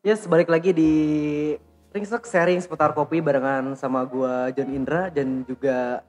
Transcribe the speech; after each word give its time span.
Yes, 0.00 0.24
balik 0.24 0.48
lagi 0.48 0.72
di 0.72 0.92
Ringsek 1.92 2.24
sharing 2.24 2.56
seputar 2.64 2.96
kopi 2.96 3.20
barengan 3.20 3.76
sama 3.76 4.00
gua 4.08 4.48
John 4.48 4.72
Indra 4.72 5.12
dan 5.12 5.44
juga 5.44 6.00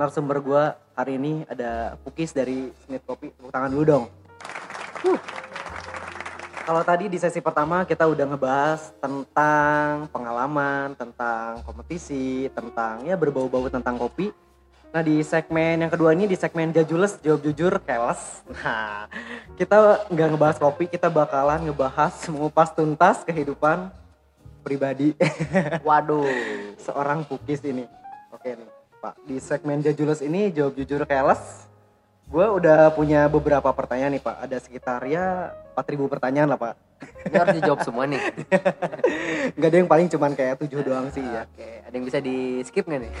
narasumber 0.00 0.40
gua 0.40 0.80
hari 0.96 1.20
ini 1.20 1.44
ada 1.44 2.00
Pukis 2.00 2.32
dari 2.32 2.72
Smith 2.80 3.04
Kopi. 3.04 3.28
Tepuk 3.28 3.52
tangan 3.52 3.68
dulu 3.68 3.84
dong. 3.84 4.04
Huh. 5.04 5.20
Kalau 6.64 6.80
tadi 6.80 7.12
di 7.12 7.20
sesi 7.20 7.44
pertama 7.44 7.84
kita 7.84 8.08
udah 8.08 8.24
ngebahas 8.24 8.96
tentang 8.96 10.08
pengalaman, 10.08 10.96
tentang 10.96 11.60
kompetisi, 11.60 12.48
tentang 12.56 13.04
ya 13.04 13.20
berbau-bau 13.20 13.68
tentang 13.68 14.00
kopi. 14.00 14.32
Nah 14.94 15.02
di 15.02 15.26
segmen 15.26 15.82
yang 15.82 15.90
kedua 15.90 16.14
ini 16.14 16.30
di 16.30 16.38
segmen 16.38 16.70
Jajules 16.70 17.18
jawab 17.18 17.42
jujur 17.42 17.82
keles. 17.82 18.46
Nah 18.46 19.10
kita 19.58 20.06
nggak 20.06 20.28
ngebahas 20.30 20.56
kopi, 20.62 20.86
kita 20.86 21.10
bakalan 21.10 21.66
ngebahas 21.66 22.14
mengupas 22.30 22.70
tuntas 22.70 23.26
kehidupan 23.26 23.90
pribadi 24.62 25.18
Waduh. 25.88 26.22
seorang 26.78 27.26
pukis 27.26 27.58
ini. 27.66 27.90
Oke 28.30 28.54
nih 28.54 28.70
Pak, 29.02 29.18
di 29.26 29.42
segmen 29.42 29.82
Jajules 29.82 30.22
ini 30.22 30.54
jawab 30.54 30.78
jujur 30.78 31.02
keles. 31.10 31.66
Gue 32.28 32.46
udah 32.48 32.90
punya 32.96 33.28
beberapa 33.28 33.68
pertanyaan 33.70 34.16
nih 34.16 34.22
Pak. 34.24 34.36
Ada 34.48 34.56
sekitar 34.64 35.00
ya 35.04 35.52
4000 35.76 36.12
pertanyaan 36.12 36.48
lah 36.50 36.58
Pak. 36.60 36.74
Ini 37.28 37.36
harus 37.36 37.56
dijawab 37.60 37.80
semua 37.84 38.04
nih. 38.08 38.20
Gak 39.60 39.68
ada 39.68 39.76
yang 39.76 39.90
paling 39.90 40.08
cuman 40.08 40.32
kayak 40.32 40.56
tujuh 40.64 40.80
doang 40.84 41.12
sih 41.12 41.20
ya. 41.20 41.44
Oke, 41.44 41.84
ada 41.84 41.94
yang 41.94 42.06
bisa 42.06 42.18
di 42.20 42.64
skip 42.64 42.88
nggak 42.88 43.00
nih? 43.04 43.12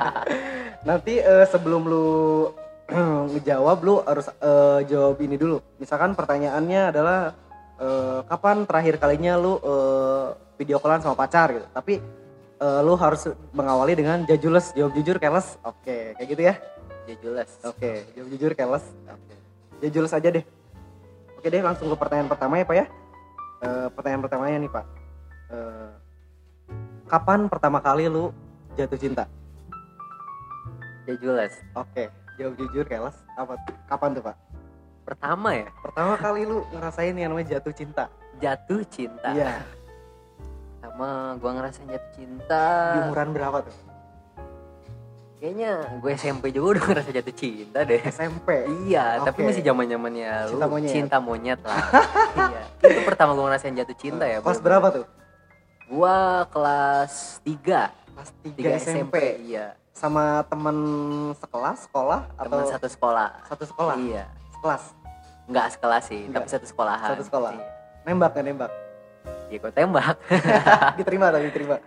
Nanti 0.88 1.20
eh, 1.20 1.46
sebelum 1.48 1.82
lu 1.88 2.08
ngejawab 3.36 3.78
lu 3.84 3.94
harus 4.04 4.26
eh, 4.32 4.80
jawab 4.88 5.20
ini 5.20 5.36
dulu. 5.36 5.60
Misalkan 5.76 6.16
pertanyaannya 6.16 6.82
adalah 6.92 7.18
eh, 7.80 8.20
kapan 8.26 8.64
terakhir 8.64 8.96
kalinya 8.96 9.36
lu 9.36 9.60
eh, 9.60 10.26
video 10.56 10.80
callan 10.80 11.04
sama 11.04 11.16
pacar 11.16 11.52
gitu. 11.52 11.66
Tapi 11.68 12.00
eh, 12.60 12.80
lu 12.80 12.94
harus 12.96 13.28
mengawali 13.52 13.92
dengan 13.92 14.24
jajules, 14.24 14.72
jawab 14.72 14.92
jujur, 14.96 15.16
keles. 15.20 15.60
Oke, 15.64 16.16
kayak 16.16 16.28
gitu 16.32 16.42
ya. 16.48 16.54
Ya 17.04 17.14
jelas. 17.18 17.50
Oke, 17.62 18.06
jawab 18.14 18.28
jujur, 18.30 18.52
keles. 18.52 18.84
Oke. 19.06 19.34
Jajules 19.82 20.12
aja 20.12 20.28
deh. 20.30 20.44
Oke 21.34 21.50
deh, 21.50 21.58
langsung 21.58 21.90
ke 21.90 21.96
pertanyaan 21.98 22.30
pertama 22.30 22.54
ya 22.54 22.64
Pak 22.64 22.76
ya. 22.76 22.86
Eh, 23.62 23.88
pertanyaan 23.90 24.22
pertamanya 24.22 24.56
nih 24.58 24.70
Pak. 24.70 24.84
Eh, 25.50 25.90
kapan 27.06 27.50
pertama 27.50 27.82
kali 27.82 28.06
lu 28.06 28.30
jatuh 28.74 28.94
cinta? 28.94 29.26
Ya 31.02 31.18
jelas. 31.18 31.50
Oke, 31.74 32.06
jawab 32.38 32.54
jujur 32.54 32.86
keles. 32.86 33.16
Apa? 33.34 33.58
Kapan 33.90 34.14
tuh 34.14 34.22
Pak? 34.22 34.36
Pertama 35.02 35.50
ya, 35.50 35.66
Pertama 35.82 36.14
kali 36.14 36.46
lu 36.46 36.62
ngerasain 36.70 37.14
yang 37.18 37.34
namanya 37.34 37.58
jatuh 37.58 37.74
cinta. 37.74 38.06
jatuh 38.38 38.82
cinta. 38.86 39.34
Iya. 39.34 39.66
Sama 40.78 41.34
gua 41.42 41.50
ngerasain 41.58 41.90
jatuh 41.90 42.12
cinta. 42.14 42.66
Di 42.94 42.98
umuran 43.10 43.30
berapa 43.34 43.66
tuh? 43.66 43.74
Kayaknya 45.42 45.98
gue 45.98 46.10
SMP 46.14 46.54
juga 46.54 46.78
udah 46.78 46.84
ngerasa 46.86 47.10
jatuh 47.10 47.34
cinta 47.34 47.82
deh. 47.82 47.98
SMP. 48.06 48.48
Iya, 48.86 49.26
tapi 49.26 49.42
Oke. 49.42 49.46
masih 49.50 49.62
zaman 49.66 49.90
zamannya 49.90 50.30
lu 50.46 50.50
Cinta 50.54 50.66
monyet. 50.70 50.92
cinta 50.94 51.16
monyet 51.18 51.60
lah. 51.66 51.82
iya. 52.54 52.62
Itu 52.78 53.00
pertama 53.02 53.34
gue 53.34 53.42
ngerasain 53.42 53.74
jatuh 53.74 53.96
cinta 53.98 54.22
ya. 54.22 54.38
Kelas 54.38 54.62
berapa 54.62 54.86
tuh? 54.94 55.06
Gua 55.90 56.46
kelas 56.46 57.42
3 57.42 57.58
Kelas 57.58 58.30
3 58.54 58.54
3 58.54 58.86
SMP. 58.86 59.14
Iya. 59.42 59.74
Sama 59.90 60.46
temen 60.46 60.78
sekelas, 61.34 61.90
sekolah 61.90 62.20
atau 62.38 62.62
Teman 62.62 62.70
satu 62.70 62.86
sekolah. 62.86 63.28
satu 63.50 63.64
sekolah? 63.66 63.94
Iya. 63.98 64.24
Sekelas. 64.54 64.82
Enggak 65.50 65.66
sekelas 65.74 66.02
sih, 66.06 66.22
Enggak. 66.22 66.46
tapi 66.46 66.54
satu 66.54 66.66
sekolahan. 66.70 67.08
Satu 67.18 67.24
sekolah. 67.26 67.50
Iya. 67.50 67.66
Nembak 68.06 68.30
gak 68.38 68.44
nembak? 68.46 68.70
Ya 69.50 69.58
gue 69.58 69.72
tembak. 69.74 70.14
diterima 71.02 71.34
atau 71.34 71.42
diterima? 71.42 71.82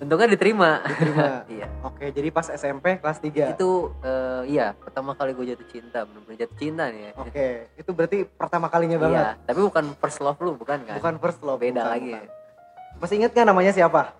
Untungnya 0.00 0.32
diterima. 0.32 0.80
Diterima. 0.80 1.28
iya. 1.60 1.68
Oke, 1.84 2.08
jadi 2.08 2.32
pas 2.32 2.48
SMP 2.48 2.96
kelas 3.04 3.20
3. 3.20 3.52
Itu 3.52 3.92
eh, 4.00 4.42
iya, 4.48 4.72
pertama 4.72 5.12
kali 5.12 5.36
gue 5.36 5.52
jatuh 5.52 5.68
cinta, 5.68 6.08
benar-benar 6.08 6.40
jatuh 6.40 6.56
cinta 6.56 6.88
nih 6.88 7.00
ya. 7.04 7.10
Oke, 7.20 7.48
itu 7.76 7.90
berarti 7.92 8.18
pertama 8.24 8.72
kalinya 8.72 8.96
banget. 8.96 9.20
Iya, 9.20 9.30
tapi 9.44 9.60
bukan 9.60 9.84
first 10.00 10.24
love 10.24 10.40
lu, 10.40 10.56
bukan 10.56 10.88
kan? 10.88 10.96
Bukan 10.96 11.14
first 11.20 11.44
love. 11.44 11.60
Beda 11.60 11.84
bukan, 11.84 11.92
lagi. 11.92 12.12
bukan. 12.16 12.28
Masih 12.96 13.14
inget 13.20 13.30
gak 13.36 13.44
namanya 13.44 13.72
siapa? 13.76 14.16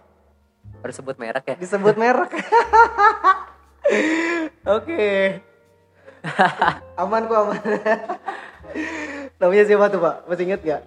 Harus 0.85 0.95
sebut 1.01 1.17
merek 1.17 1.45
ya. 1.49 1.57
Disebut 1.57 1.97
merek. 1.97 2.29
Oke. 4.77 5.41
aman 7.01 7.23
kok 7.25 7.39
aman. 7.41 7.61
namanya 9.41 9.65
siapa 9.65 9.89
tuh 9.89 10.01
pak? 10.05 10.17
Masih 10.29 10.45
inget 10.45 10.61
gak? 10.61 10.83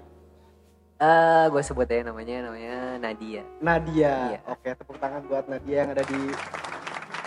Eh, 1.04 1.46
gue 1.52 1.60
sebut 1.60 1.84
aja 1.84 2.00
namanya, 2.00 2.48
namanya 2.48 2.96
Nadia. 2.96 3.44
Nadia. 3.60 4.16
Iya. 4.32 4.40
Oke, 4.48 4.72
tepuk 4.72 4.96
tangan 5.04 5.20
buat 5.28 5.52
Nadia 5.52 5.84
yang 5.84 5.92
ada 5.92 6.04
di 6.08 6.32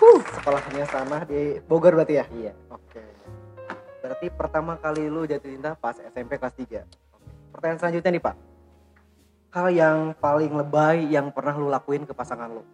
huh, 0.01 0.21
sekolahnya 0.33 0.85
sana 0.89 1.29
di 1.29 1.61
Bogor 1.69 1.93
berarti 1.93 2.17
ya? 2.17 2.25
Iya. 2.33 2.57
Oke. 2.73 3.05
Berarti 4.01 4.27
pertama 4.33 4.81
kali 4.81 5.13
lu 5.13 5.29
jatuh 5.29 5.53
cinta 5.53 5.77
pas 5.77 5.93
SMP 5.93 6.41
kelas 6.41 6.57
3. 6.57 6.89
Pertanyaan 7.53 7.79
selanjutnya 7.85 8.11
nih, 8.17 8.25
Pak. 8.25 8.37
Hal 9.53 9.67
yang 9.69 9.99
paling 10.25 10.57
lebay 10.57 11.13
yang 11.13 11.29
pernah 11.29 11.53
lu 11.53 11.69
lakuin 11.69 12.09
ke 12.09 12.17
pasangan 12.17 12.49
lu? 12.49 12.65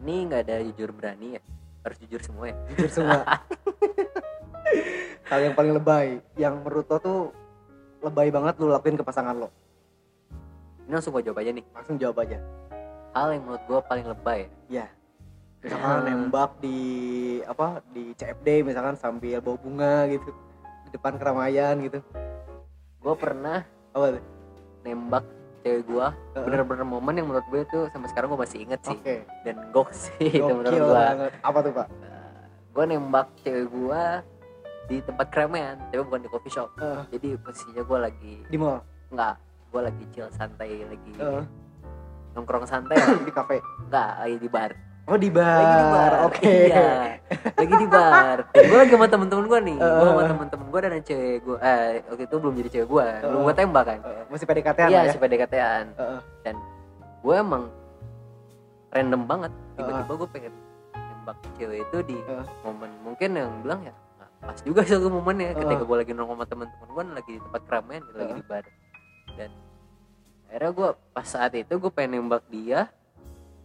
Ini 0.00 0.32
nggak 0.32 0.40
ada 0.48 0.64
jujur 0.64 0.96
berani 0.96 1.36
ya. 1.36 1.42
Harus 1.84 2.00
jujur 2.00 2.24
semua 2.24 2.48
ya. 2.48 2.56
Jujur 2.72 2.88
semua. 2.88 3.20
Hal 5.28 5.44
yang 5.44 5.52
paling 5.52 5.76
lebay 5.76 6.24
yang 6.40 6.64
menurut 6.64 6.88
lo 6.88 6.96
tuh 7.04 7.20
lebay 8.00 8.32
banget 8.32 8.56
lu 8.56 8.72
lakuin 8.72 8.96
ke 8.96 9.04
pasangan 9.04 9.36
lo. 9.36 9.65
Ini 10.86 10.92
langsung 10.92 11.12
gue 11.12 11.22
jawab 11.22 11.38
aja 11.38 11.50
nih. 11.50 11.64
Langsung 11.68 11.96
jawab 11.96 12.16
aja. 12.20 12.38
Hal 13.12 13.28
yang 13.30 13.42
menurut 13.42 13.62
gue 13.62 13.78
paling 13.82 14.06
lebay. 14.06 14.40
Ya. 14.66 14.86
Misalkan 15.58 15.98
Hmm. 15.98 16.06
nembak 16.06 16.50
di 16.58 16.78
apa 17.42 17.66
di 17.90 18.14
CFD 18.14 18.62
misalkan 18.62 18.94
sambil 18.94 19.40
bawa 19.40 19.56
bunga 19.56 19.94
gitu 20.06 20.30
di 20.84 20.90
depan 20.90 21.16
keramaian 21.16 21.74
gitu. 21.80 21.98
Gue 22.98 23.14
pernah 23.14 23.66
Apa 23.90 24.12
tuh? 24.12 24.24
nembak 24.82 25.24
cewek 25.60 25.82
gue. 25.82 26.06
Heeh. 26.06 26.44
Bener-bener 26.44 26.84
momen 26.84 27.14
yang 27.14 27.26
menurut 27.26 27.46
gue 27.48 27.62
tuh 27.66 27.82
sampai 27.90 28.08
sekarang 28.08 28.28
gue 28.28 28.40
masih 28.40 28.58
inget 28.62 28.80
sih. 28.80 28.94
Oke. 28.94 29.16
Dan 29.42 29.56
gok 29.70 29.90
sih 29.90 30.14
itu 30.30 30.46
menurut 30.46 30.70
gue. 30.70 31.04
Apa 31.40 31.58
tuh, 31.60 31.72
Pak? 31.74 31.88
gue 32.70 32.84
nembak 32.84 33.32
cewek 33.40 33.66
gue 33.66 34.02
di 34.86 35.00
tempat 35.00 35.32
keramaian 35.32 35.80
tapi 35.88 35.98
bukan 35.98 36.20
di 36.20 36.28
coffee 36.28 36.52
shop 36.52 36.68
Heeh. 36.76 37.08
jadi 37.08 37.28
posisinya 37.40 37.82
gue 37.82 37.98
lagi 37.98 38.34
di 38.46 38.54
mall. 38.54 38.84
nggak 39.08 39.34
gue 39.76 39.82
lagi 39.84 40.04
chill 40.10 40.28
santai 40.30 40.80
lagi 40.82 41.12
Heeh. 41.14 41.44
nongkrong 42.32 42.64
santai 42.64 42.96
di 43.22 43.30
kafe. 43.30 43.60
nggak 43.86 44.10
lagi 44.18 44.36
di 44.38 44.48
bar 44.48 44.72
Oh, 45.06 45.14
di 45.14 45.30
bar. 45.30 45.60
lagi 45.62 45.76
di 45.76 45.86
bar 45.86 46.12
Oke. 46.26 46.50
iya 46.66 46.88
lagi 47.54 47.74
di 47.76 47.86
bar 47.86 48.38
gue 48.66 48.74
lagi 48.74 48.90
sama 48.90 49.06
temen-temen 49.06 49.44
gue 49.46 49.60
nih 49.62 49.76
gue 49.76 50.08
sama 50.08 50.18
Eh. 50.18 50.28
temen-temen 50.28 50.66
gue 50.66 50.80
dan 50.80 50.90
ada 50.90 51.04
cewek 51.04 51.36
gue 51.38 51.56
eh 51.60 51.86
waktu 52.02 52.24
itu 52.24 52.34
belum 52.36 52.54
jadi 52.56 52.68
cewek 52.72 52.88
gue 52.88 53.06
belum 53.22 53.40
gue 53.42 53.54
tembak 53.54 53.84
kan 53.86 53.98
Heeh, 54.00 54.24
masih 54.26 54.46
PDKT-an 54.46 54.88
iya 54.88 55.00
ya. 55.02 55.12
si 55.12 55.18
PDKT-an 55.18 55.86
Heeh. 55.94 56.20
dan 56.42 56.56
gue 57.20 57.34
emang 57.36 57.62
random 58.88 59.22
banget 59.22 59.52
tiba-tiba 59.74 60.12
gue 60.16 60.28
pengen 60.32 60.54
nembak 60.92 61.36
cewek 61.54 61.78
itu 61.82 61.96
di 62.02 62.16
Heeh. 62.18 62.44
momen 62.62 62.90
mungkin 63.00 63.30
yang 63.32 63.50
bilang 63.60 63.80
ya 63.82 63.94
"Nah, 64.16 64.28
pas 64.42 64.58
juga 64.58 64.80
satu 64.82 65.06
momennya 65.06 65.54
ketika 65.54 65.70
Heeh. 65.76 65.86
gue 65.86 65.96
lagi 65.96 66.12
nongkrong 66.12 66.34
sama 66.36 66.46
teman-teman 66.48 66.88
gue 66.88 67.04
lagi 67.14 67.30
di 67.30 67.40
tempat 67.40 67.60
keramaian 67.62 68.02
gitu, 68.02 68.16
lagi 68.16 68.34
di 68.34 68.44
bar 68.44 68.64
dan 69.36 69.50
akhirnya 70.56 70.72
gue 70.72 70.88
pas 71.12 71.26
saat 71.26 71.52
itu 71.52 71.68
gue 71.68 71.90
pengen 71.90 72.24
nembak 72.24 72.48
dia 72.48 72.88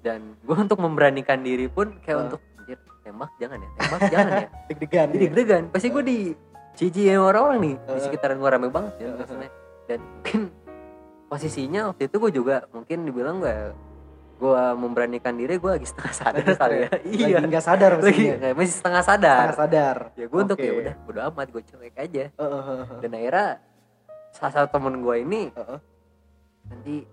dan 0.02 0.36
gue 0.38 0.58
untuk 0.58 0.76
memberanikan 0.78 1.40
diri 1.40 1.66
pun 1.66 1.96
kayak 1.98 2.12
Heeh. 2.12 2.26
untuk 2.28 2.42
anjir 2.58 2.78
tembak 3.02 3.32
jangan 3.38 3.58
ya 3.58 3.70
tembak 3.78 4.02
jangan 4.06 4.32
ya 4.36 4.48
Deg-degan. 4.68 5.08
jadi 5.08 5.24
deg-degan 5.26 5.64
pasti 5.70 5.88
gue 5.88 6.04
di 6.04 6.18
cici 6.72 7.08
orang-orang 7.10 7.58
nih 7.62 7.76
di 7.78 7.88
Heeh. 7.88 8.02
sekitaran 8.04 8.36
gue 8.36 8.50
rame 8.50 8.68
banget 8.68 8.94
ya 8.94 9.08
Heeh. 9.08 9.16
maksudnya 9.18 9.50
dan 9.88 10.00
mungkin 10.04 10.42
posisinya 11.26 11.82
waktu 11.88 12.04
itu 12.06 12.16
gue 12.18 12.32
juga 12.34 12.56
mungkin 12.70 12.98
dibilang 13.02 13.40
gue 13.40 13.56
gue 14.36 14.64
memberanikan 14.74 15.32
diri 15.32 15.56
gue 15.56 15.72
lagi 15.72 15.86
setengah 15.86 16.12
sadar 16.12 16.44
Lagi 16.44 16.58
kali 16.58 16.76
ya 16.76 16.90
iya 17.08 17.38
Lagi 17.38 17.48
nggak 17.48 17.64
sadar 17.64 17.92
lagi 17.94 18.04
maksudnya. 18.04 18.36
kayak 18.38 18.56
masih 18.58 18.76
setengah 18.76 19.04
sadar 19.06 19.46
Setengah 19.48 19.56
sadar. 19.56 19.98
ya 20.12 20.26
gue 20.28 20.40
untuk 20.42 20.58
Oke. 20.58 20.66
ya 20.66 20.74
udah 20.76 20.94
bodo 21.08 21.20
amat 21.24 21.48
gue 21.48 21.64
cuek 21.64 21.96
aja 21.96 22.24
heeh, 22.28 22.62
heeh. 22.68 22.86
dan 23.00 23.12
akhirnya 23.14 23.48
salah 24.32 24.52
satu 24.52 24.68
temen 24.74 25.00
gue 25.00 25.16
ini 25.22 25.42
Heeh. 25.54 25.80
Nanti 26.72 27.04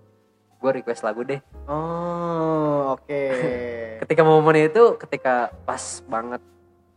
gue 0.55 0.71
request 0.73 1.03
lagu 1.03 1.23
deh 1.23 1.39
Oh, 1.69 2.95
oke. 2.95 3.23
ketika 4.03 4.23
momen 4.23 4.57
itu 4.65 4.97
ketika 4.97 5.35
pas 5.63 5.83
banget 6.05 6.41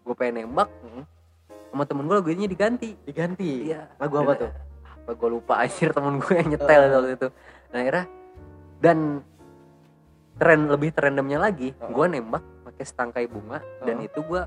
gue 0.02 0.14
pengen 0.14 0.46
nembak 0.46 0.70
Hmm. 0.82 1.04
sama 1.70 1.84
temen 1.84 2.04
gue 2.04 2.16
lagunya 2.16 2.46
diganti 2.46 2.96
Diganti. 3.02 3.68
iya 3.68 3.88
Lagu 3.96 4.16
apa 4.18 4.34
tuh? 4.38 4.52
apa 5.02 5.12
gue 5.12 5.30
lupa 5.32 5.54
anjir 5.64 5.90
temen 5.90 6.18
gue 6.18 6.34
yang 6.36 6.50
nyetel 6.50 6.82
Eh. 6.82 6.90
waktu 6.92 7.12
itu 7.16 7.28
nah 7.68 7.80
akhirnya 7.80 8.06
dan 8.78 8.98
tren 10.36 10.62
lebih 10.68 10.90
trendemnya 10.92 11.40
lagi 11.40 11.70
Heeh. 11.72 11.92
gue 11.92 12.06
nembak 12.08 12.44
pakai 12.64 12.84
setangkai 12.84 13.26
bunga 13.26 13.60
dan 13.82 13.98
Heeh. 13.98 14.08
itu 14.08 14.20
gue 14.22 14.42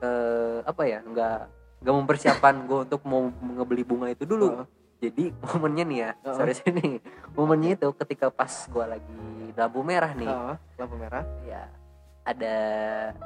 eh, 0.00 0.58
apa 0.62 0.82
ya 0.84 1.00
nggak 1.00 1.38
nggak 1.80 1.94
mempersiapkan 1.94 2.54
gue 2.64 2.78
untuk 2.82 3.00
mau 3.04 3.28
ngebeli 3.28 3.82
bunga 3.82 4.08
itu 4.08 4.24
dulu 4.24 4.46
Heeh. 4.54 4.66
Jadi 5.04 5.24
momennya 5.46 5.84
nih 5.84 5.98
ya 5.98 6.10
Heeh. 6.16 6.34
sorry 6.34 6.54
sini 6.54 6.88
momennya 7.32 7.70
itu 7.74 7.88
ketika 7.96 8.26
pas 8.28 8.50
gue 8.64 8.84
lagi 8.86 9.20
lampu 9.52 9.80
merah 9.80 10.12
nih 10.12 10.26
Heeh, 10.26 10.54
lampu 10.76 10.94
merah. 10.94 11.24
ya 11.44 11.62
ada 12.24 12.56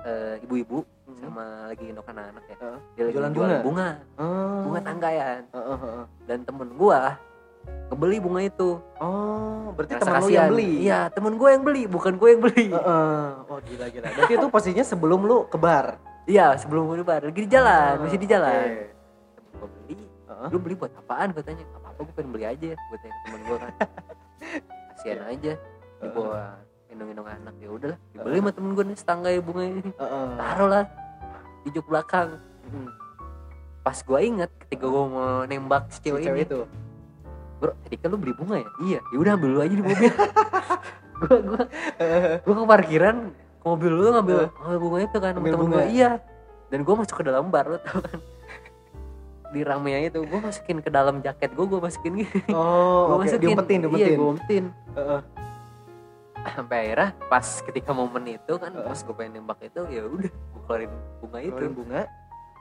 eh, 0.02 0.34
ibu-ibu 0.42 0.82
Hmm. 1.08 1.24
sama 1.24 1.44
lagi 1.66 1.82
gendong 1.82 2.04
anak-anak 2.04 2.44
ya 2.44 2.56
Heeh. 2.58 2.78
dia 2.92 3.02
lagi 3.02 3.14
Jualan 3.16 3.32
bunga? 3.32 3.58
bunga 3.64 3.88
Oh. 4.18 4.60
bunga 4.62 4.80
tanggayan 4.82 5.40
Heeh, 5.48 5.78
heeh. 5.78 6.04
dan 6.26 6.38
temen 6.42 6.68
gua 6.74 7.16
ngebeli 7.88 8.18
bunga 8.18 8.40
itu 8.42 8.70
Oh, 9.00 9.72
berarti 9.72 9.92
Rasa 9.94 10.04
teman 10.04 10.20
lu 10.20 10.28
yang 10.28 10.50
beli. 10.50 10.72
iya 10.82 11.08
temen 11.08 11.32
gua 11.34 11.48
yang 11.50 11.62
beli 11.62 11.82
bukan 11.86 12.12
gua 12.14 12.28
yang 12.28 12.42
beli 12.42 12.68
Heeh. 12.68 13.24
Oh, 13.42 13.58
gila 13.58 13.86
gila. 13.88 14.06
Berarti 14.10 14.34
itu 14.34 14.46
posisinya 14.48 14.84
sebelum 14.84 15.20
lu 15.22 15.44
ke 15.46 15.56
bar. 15.56 15.96
iya 16.24 16.52
sebelum 16.54 16.84
gua 16.84 16.96
lebar 16.96 17.20
lagi 17.24 17.40
di 17.40 17.48
jalan 17.48 17.92
Oh, 17.94 18.02
masih 18.04 18.20
di 18.20 18.28
jalan 18.28 18.52
oke. 18.52 18.84
Heeh. 20.38 20.48
lu 20.48 20.58
beli 20.58 20.74
buat 20.74 20.94
apaan? 20.94 21.34
Katanya 21.34 21.66
apa 21.74 21.90
apa 21.90 22.00
gue 22.00 22.14
pengen 22.14 22.30
beli 22.30 22.46
aja. 22.46 22.68
Gue 22.72 22.96
tanya 22.96 23.10
ke 23.10 23.20
temen 23.24 23.40
gue 23.42 23.56
kan. 23.58 23.72
Kasihan 24.94 25.20
aja 25.26 25.52
dibawa 25.98 26.42
gendong-gendong 26.88 27.26
anak. 27.28 27.54
Ya 27.58 27.68
udahlah 27.68 27.98
dibeli 28.08 28.38
sama 28.38 28.50
temen 28.52 28.70
gue 28.72 28.84
nih 28.84 28.96
setangga 28.96 29.28
ya 29.28 29.40
bunga 29.40 29.64
ini 29.64 29.82
Heeh. 29.84 30.26
taruh 30.36 30.68
lah 30.68 30.84
di 31.60 31.70
jok 31.70 31.86
belakang. 31.86 32.28
Mm. 32.64 32.90
pas 33.80 33.96
gue 33.96 34.20
inget 34.20 34.50
ketika 34.60 34.84
gue 34.84 35.00
mau 35.02 35.42
nembak 35.42 35.88
si 35.88 35.96
Si 35.96 36.00
cewek, 36.04 36.20
cewek 36.22 36.36
ini 36.36 36.44
itu. 36.44 36.60
bro 37.56 37.72
tadi 37.80 37.96
kan 37.96 38.08
lu 38.08 38.18
beli 38.18 38.32
bunga 38.32 38.56
ya? 38.56 38.68
Iya. 38.78 39.00
Ya 39.02 39.16
udah 39.16 39.32
ambil 39.34 39.48
lu 39.48 39.58
aja 39.58 39.72
di 39.72 39.82
mobil. 39.82 40.12
Gue 41.18 41.36
gue 41.40 41.62
gue 42.38 42.54
ke 42.54 42.62
parkiran 42.64 43.16
ke 43.34 43.66
mobil 43.66 43.90
lu 43.90 44.06
ngambil 44.12 44.36
Eh. 44.38 44.48
ngambil 44.54 44.78
bunga 44.78 44.98
itu 45.00 45.18
kan 45.18 45.32
temen 45.34 45.50
bunga. 45.56 45.74
gue 45.74 45.84
iya. 45.90 46.10
Dan 46.68 46.84
gue 46.84 46.94
masuk 46.94 47.16
ke 47.16 47.24
dalam 47.24 47.48
bar 47.48 47.66
lu 47.66 47.80
tau 47.80 47.98
kan 47.98 48.18
di 49.48 49.60
ramean 49.60 50.04
itu 50.04 50.20
gue 50.20 50.38
masukin 50.38 50.78
ke 50.78 50.88
dalam 50.88 51.18
jaket 51.18 51.50
gue 51.50 51.64
gue 51.64 51.78
masukin 51.78 52.12
gitu 52.18 52.36
Oh, 52.50 53.16
gue 53.16 53.26
oke. 53.26 53.38
Diumpetin, 53.38 53.78
iya 53.78 53.86
diumpetin. 53.86 54.14
gue 54.14 54.28
umpetin 54.28 54.64
Heeh. 54.94 55.20
sampai 56.48 56.76
akhirnya 56.82 57.08
pas 57.26 57.46
ketika 57.62 57.90
momen 57.90 58.24
itu 58.26 58.52
kan 58.54 58.70
Heeh. 58.70 58.84
pas 58.84 58.98
gue 58.98 59.14
pengen 59.14 59.32
nembak 59.36 59.58
itu 59.60 59.80
ya 59.86 60.00
udah 60.02 60.28
gue 60.28 60.60
keluarin 60.62 60.90
bunga 61.18 61.38
itu 61.40 61.50
Keluarin 61.50 61.74
bunga. 61.74 62.02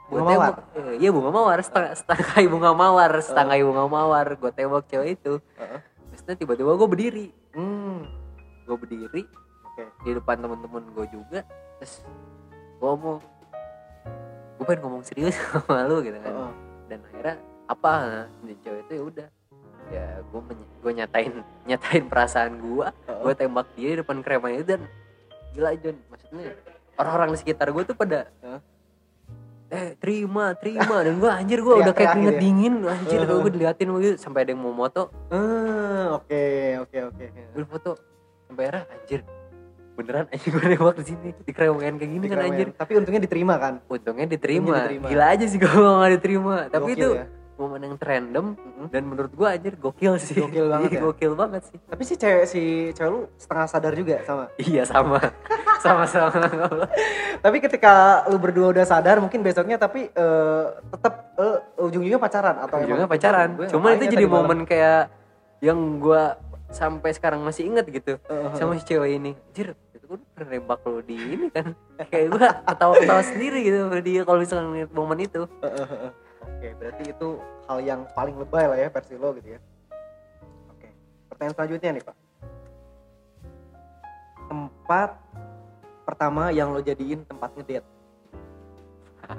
Gua 0.08 0.16
Bunga 0.16 0.24
mawar. 0.30 0.48
tembak- 0.50 0.68
eh, 0.74 0.94
iya 0.98 1.10
bunga 1.10 1.30
mawar 1.30 1.58
setengah 1.58 1.92
setengah 1.94 2.26
bunga 2.48 2.70
mawar 2.72 3.12
setengah 3.18 3.56
bunga 3.62 3.84
mawar 3.86 4.26
gue 4.34 4.50
tembak 4.50 4.84
cewek 4.86 5.08
itu 5.14 5.34
Heeh. 5.54 5.80
terus 6.16 6.36
tiba-tiba 6.36 6.72
gue 6.74 6.88
berdiri 6.88 7.26
Hmm. 7.52 8.08
gue 8.64 8.76
berdiri 8.76 9.22
Oke. 9.66 9.84
di 10.02 10.10
depan 10.10 10.36
temen-temen 10.38 10.84
gue 10.90 11.06
juga 11.10 11.44
terus 11.76 12.00
gue 12.74 12.86
ngomong 12.86 13.20
gue 14.56 14.64
pengen 14.64 14.80
ngomong 14.82 15.02
serius 15.02 15.36
sama 15.54 15.84
lu 15.84 16.00
gitu 16.00 16.16
kan 16.16 16.28
Heeh. 16.30 16.52
Dan 16.88 16.98
akhirnya 17.04 17.36
apa 17.66 17.92
dan 18.40 18.54
cewek 18.58 18.80
itu 18.82 18.92
ya 18.92 19.02
udah 19.04 19.28
ya 19.88 20.06
gue 20.22 20.40
gue 20.82 20.92
nyatain 20.94 21.32
nyatain 21.68 22.04
perasaan 22.06 22.52
gue 22.58 22.86
Heeh. 22.88 23.20
gue 23.22 23.32
tembak 23.34 23.66
dia 23.72 23.88
di 23.90 23.96
depan 23.96 24.20
kremanya 24.20 24.56
itu 24.58 24.68
dan 24.70 24.82
gila 25.52 25.70
John 25.76 25.96
maksudnya 26.08 26.48
orang-orang 26.94 27.28
di 27.30 27.38
sekitar 27.38 27.68
gue 27.68 27.82
tuh 27.84 27.94
pada 27.94 28.28
Heeh. 28.38 28.60
eh 29.68 29.88
terima 29.96 30.52
terima 30.54 30.96
dan 31.02 31.16
gue 31.16 31.28
anjir 31.30 31.60
gue 31.60 31.74
udah 31.74 31.92
kayak 31.92 32.08
Teriak-teriak 32.08 32.12
keringet 32.14 32.32
gitu 32.32 32.34
ya? 32.34 32.40
dingin 32.42 32.74
anjir 32.84 33.18
Heeh. 33.20 33.38
gue 33.38 33.50
diliatin 33.50 33.88
begitu 33.90 34.14
sampai 34.16 34.40
ada 34.42 34.50
yang 34.50 34.60
mau 34.60 34.72
moto 34.72 35.12
Eh, 35.28 36.04
oke, 36.08 36.44
oke, 36.82 36.98
oke. 37.06 37.24
gue 37.52 37.64
foto 37.66 37.92
sampai 38.44 38.62
akhirnya 38.66 38.82
anjir 38.90 39.20
beneran 39.98 40.24
anjir 40.32 40.48
gue 40.48 40.62
nembak 40.64 40.94
di 40.96 41.04
sini 41.04 41.28
di 41.36 41.50
kremengan 41.50 41.94
kayak 41.96 42.10
gini 42.12 42.24
kan 42.24 42.38
anjir 42.40 42.68
Tapi 42.72 42.92
untungnya 42.94 43.20
diterima 43.20 43.54
kan? 43.58 43.74
untungnya 43.84 44.26
diterima. 44.26 44.62
Untungnya 44.64 44.86
diterima. 44.86 45.06
gila 45.10 45.26
aja 45.28 45.44
sih 45.44 45.58
gue 45.58 45.66
nggak 45.98 46.12
diterima 46.14 46.54
tapi 46.68 46.82
Gokil 46.88 46.96
itu 46.96 47.08
ya. 47.12 47.24
momen 47.58 47.80
yang 47.82 47.94
random 47.98 48.46
dan 48.86 49.02
menurut 49.02 49.32
gue 49.34 49.48
anjir 49.48 49.74
gokil 49.74 50.14
sih 50.16 50.38
Gokil 50.38 50.66
banget 50.72 50.90
ya? 50.94 51.00
gokil 51.02 51.32
banget 51.34 51.62
sih 51.64 51.78
Tapi 51.82 52.02
si 52.02 52.14
cewek 52.14 52.44
si 52.46 52.62
cewek 52.92 53.10
lu 53.10 53.20
setengah 53.34 53.66
sadar 53.66 53.92
juga 53.92 54.22
sama. 54.22 54.46
iya 54.56 54.86
sama 54.86 55.18
sama 55.78 56.06
sama 56.06 56.86
Tapi 57.38 57.56
ketika 57.58 57.92
lu 58.26 58.38
berdua 58.38 58.70
udah 58.70 58.82
sadar 58.82 59.18
mungkin 59.18 59.42
besoknya 59.42 59.74
tapi 59.74 60.06
eh, 60.06 60.64
tetap 60.88 61.34
eh, 61.34 61.58
ujung-ujungnya 61.78 62.18
pacaran 62.18 62.56
atau 62.60 62.76
ujungnya 62.78 63.06
pacaran 63.06 63.48
cuman 63.66 63.90
ngapain 63.90 63.98
itu 64.00 64.14
jadi 64.14 64.26
momen 64.26 64.58
kayak 64.62 65.10
yang 65.58 65.98
gue 65.98 66.22
sampai 66.68 67.10
sekarang 67.10 67.40
masih 67.40 67.64
inget 67.64 67.88
gitu 67.88 68.20
Heeh. 68.20 68.54
sama 68.54 68.76
si 68.76 68.84
cewek 68.84 69.10
ini 69.12 69.32
anjir 69.34 69.72
gue 70.08 70.16
pernah 70.32 70.56
nembak 70.56 70.80
lo 70.88 71.04
di 71.04 71.16
ini 71.20 71.46
kan 71.52 71.76
kayak 72.08 72.26
gue 72.32 72.48
ketawa-ketawa 72.64 73.22
sendiri 73.28 73.58
gitu 73.60 73.76
dia 74.00 74.22
kalau 74.24 74.40
misalnya 74.40 74.64
ngeliat 74.72 74.90
momen 74.96 75.20
itu 75.20 75.44
Oke, 76.58 76.74
berarti 76.74 77.14
itu 77.14 77.28
hal 77.70 77.78
yang 77.86 78.00
paling 78.18 78.34
lebay 78.34 78.66
lah 78.66 78.74
ya 78.74 78.88
versi 78.90 79.14
lo 79.14 79.30
gitu 79.38 79.54
ya. 79.54 79.60
Oke, 80.74 80.90
pertanyaan 81.30 81.54
selanjutnya 81.54 81.90
nih 81.94 82.02
Pak. 82.02 82.16
Tempat 84.50 85.10
pertama 86.02 86.50
yang 86.50 86.74
lo 86.74 86.82
jadiin 86.82 87.22
tempat 87.30 87.54
ngedate. 87.54 87.86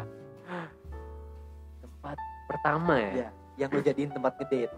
tempat 1.83 2.18
pertama 2.48 2.94
ya 2.95 3.12
Iya, 3.12 3.30
yang 3.60 3.69
lo 3.75 3.81
jadiin 3.83 4.12
tempat 4.16 4.39
ngedate. 4.39 4.75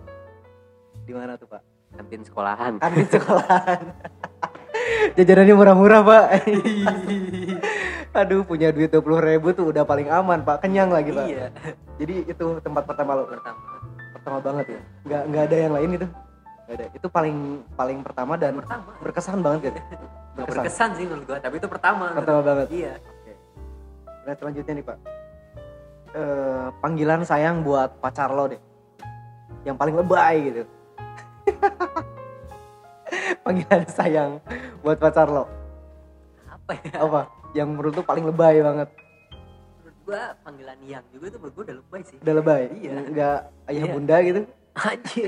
Di 1.06 1.14
mana 1.14 1.38
tuh 1.38 1.46
Pak? 1.46 1.62
kantin 1.92 2.24
sekolahan 2.24 2.80
Kan 2.80 2.92
di 2.96 3.04
sekolahan. 3.06 3.84
Jajanannya 5.16 5.56
murah-murah 5.56 6.02
Pak. 6.04 6.26
Aduh 8.22 8.44
punya 8.44 8.76
duit 8.76 8.92
20 8.92 9.04
ribu 9.24 9.56
tuh 9.56 9.72
udah 9.72 9.84
paling 9.88 10.12
aman 10.12 10.44
Pak. 10.44 10.68
Kenyang 10.68 10.92
lagi 10.92 11.16
Pak. 11.16 11.26
iya 11.28 11.48
Jadi 11.96 12.28
itu 12.28 12.46
tempat 12.60 12.84
pertama 12.84 13.16
lo. 13.16 13.24
pertama 13.28 13.60
Pertama 14.12 14.38
banget 14.44 14.66
ya. 14.76 14.82
Nggak, 15.08 15.22
nggak 15.32 15.44
ada 15.48 15.56
yang 15.58 15.74
lain 15.74 15.90
itu. 15.96 16.08
Nggak 16.68 16.76
ada. 16.76 16.86
Itu 16.92 17.08
paling 17.08 17.38
paling 17.76 17.98
pertama 18.04 18.34
dan 18.36 18.52
pertama 18.60 18.90
berkesan 19.00 19.40
banget 19.40 19.72
gitu. 19.72 19.80
Nggak 20.32 20.48
berkesan 20.48 20.90
sih 20.96 21.04
menurut 21.04 21.28
gue 21.28 21.38
tapi 21.44 21.60
itu 21.60 21.68
pertama 21.68 22.16
Pertama 22.16 22.40
banget. 22.40 22.68
iya 22.72 22.94
Nah 24.24 24.34
selanjutnya 24.40 24.74
nih 24.80 24.86
Pak. 24.88 24.98
Eh, 26.12 26.68
panggilan 26.80 27.28
sayang 27.28 27.68
buat 27.68 28.00
pacar 28.00 28.32
lo 28.32 28.48
deh. 28.48 28.62
Yang 29.68 29.76
paling 29.76 29.96
lebay 30.00 30.36
gitu. 30.48 30.64
panggilan 33.44 33.84
sayang 33.92 34.32
buat 34.82 34.98
pacar 34.98 35.28
lo. 35.28 35.46
apa 36.48 36.72
ya 36.78 36.94
Apa? 37.00 37.22
Yang 37.52 37.68
menurut 37.70 37.94
lo 37.94 38.04
paling 38.04 38.26
lebay 38.26 38.60
banget. 38.60 38.90
menurut 39.78 39.98
gue 40.04 40.22
panggilan 40.42 40.80
yang 40.82 41.04
juga 41.10 41.26
tuh 41.28 41.40
menurut 41.40 41.54
gue 41.54 41.64
udah 41.64 41.78
lebay 41.78 42.02
sih 42.04 42.18
Udah 42.18 42.34
lebay. 42.36 42.62
Iya. 42.74 42.92
Enggak 43.04 43.38
ayah 43.68 43.78
Iya. 43.80 43.92
bunda 43.92 44.18
gitu. 44.22 44.42
anjir 44.74 45.28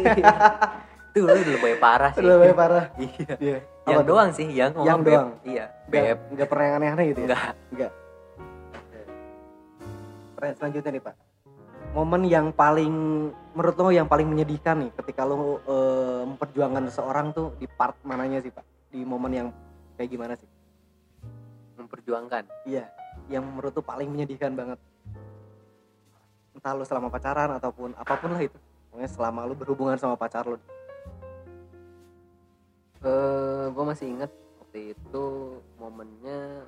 itu 1.13 1.19
udah 1.19 1.35
lebay 1.35 1.75
parah 1.77 2.09
sih 2.09 2.19
Udah 2.19 2.31
lebay 2.33 2.53
parah. 2.53 2.85
iya 2.95 3.35
Iya. 3.37 3.57
yang 3.83 3.93
Apa 3.93 4.01
tuh? 4.01 4.07
doang 4.07 4.29
sih 4.31 4.47
yang 4.47 4.71
Yang 4.79 4.99
beb. 4.99 5.11
doang? 5.11 5.29
iya 5.43 5.65
beb 5.85 6.17
nggak 6.31 6.47
pernah 6.47 6.63
yang 6.63 6.75
aneh-aneh 6.75 7.05
gitu 7.07 7.19
ya? 7.19 7.27
enggak 7.27 7.51
Enggak. 7.69 7.91
Pertanyaan 10.33 10.57
selanjutnya 10.57 10.91
nih 10.91 11.03
Pak. 11.03 11.15
Momen 11.93 12.21
yang 12.25 12.47
paling 12.49 12.93
menurut 13.53 13.75
lo 13.77 13.91
yang 13.91 14.07
paling 14.07 14.25
menyedihkan 14.25 14.75
nih 14.79 14.91
ketika 14.95 15.21
lo 15.21 15.61
eh, 15.61 16.21
memperjuangkan 16.25 16.83
seseorang 16.89 17.27
tuh 17.29 17.53
di 17.55 17.67
part 17.67 17.93
mananya 18.01 18.39
sih 18.39 18.49
Pak? 18.49 18.65
Di 18.93 19.01
momen 19.01 19.33
yang 19.33 19.47
kayak 19.97 20.09
gimana 20.13 20.37
sih? 20.37 20.45
memperjuangkan 21.73 22.45
Iya, 22.69 22.85
yang 23.33 23.41
menurut 23.49 23.73
lo 23.73 23.81
paling 23.81 24.05
menyedihkan 24.05 24.53
banget. 24.53 24.77
Entah 26.53 26.77
lo 26.77 26.85
selama 26.85 27.09
pacaran 27.09 27.49
ataupun 27.57 27.97
apa 27.97 28.13
pun 28.21 28.29
lah 28.29 28.45
itu. 28.45 28.55
Pokoknya 28.93 29.09
selama 29.09 29.49
lo 29.49 29.57
berhubungan 29.57 29.97
sama 29.97 30.13
pacar 30.13 30.45
lo. 30.45 30.61
eh 33.03 33.67
gue 33.67 33.83
masih 33.83 34.15
ingat 34.15 34.31
waktu 34.63 34.95
itu 34.95 35.25
momennya 35.75 36.63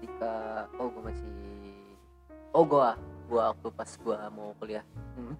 ketika 0.00 0.64
oh 0.80 0.88
gue 0.88 1.02
masih 1.04 1.28
oh 2.56 2.64
gue 2.64 2.88
gue 3.28 3.42
waktu 3.44 3.68
pas 3.76 3.90
gue 3.92 4.18
mau 4.32 4.56
kuliah 4.56 4.80
Hmm. 5.12 5.36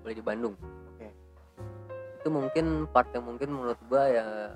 kuliah 0.00 0.16
di 0.16 0.24
Bandung. 0.24 0.56
Itu 2.20 2.28
mungkin 2.28 2.66
part 2.86 3.08
yang 3.10 3.24
mungkin 3.24 3.48
menurut 3.50 3.80
gue 3.82 4.02
ya 4.10 4.52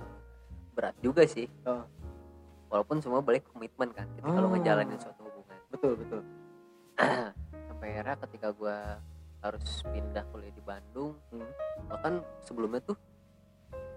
berat 0.72 0.92
juga 1.00 1.24
sih 1.24 1.48
Oh. 1.64 1.80
walaupun 2.68 3.00
semua 3.00 3.18
balik 3.18 3.48
komitmen 3.48 3.88
kan 3.90 4.04
ketika 4.14 4.36
lo 4.36 4.46
Oh. 4.46 4.52
ngejalanin 4.52 4.98
suatu 4.98 5.22
hubungan 5.22 5.56
Betul 5.70 5.92
betul. 5.96 6.20
sampai 7.66 7.88
akhirnya 7.90 8.16
ketika 8.20 8.48
gue 8.52 8.76
harus 9.40 9.64
pindah 9.82 10.24
kuliah 10.28 10.50
di 10.50 10.62
Bandung 10.62 11.16
Hmm. 11.28 11.48
bahkan 11.86 12.12
sebelumnya 12.40 12.80
tuh 12.80 12.96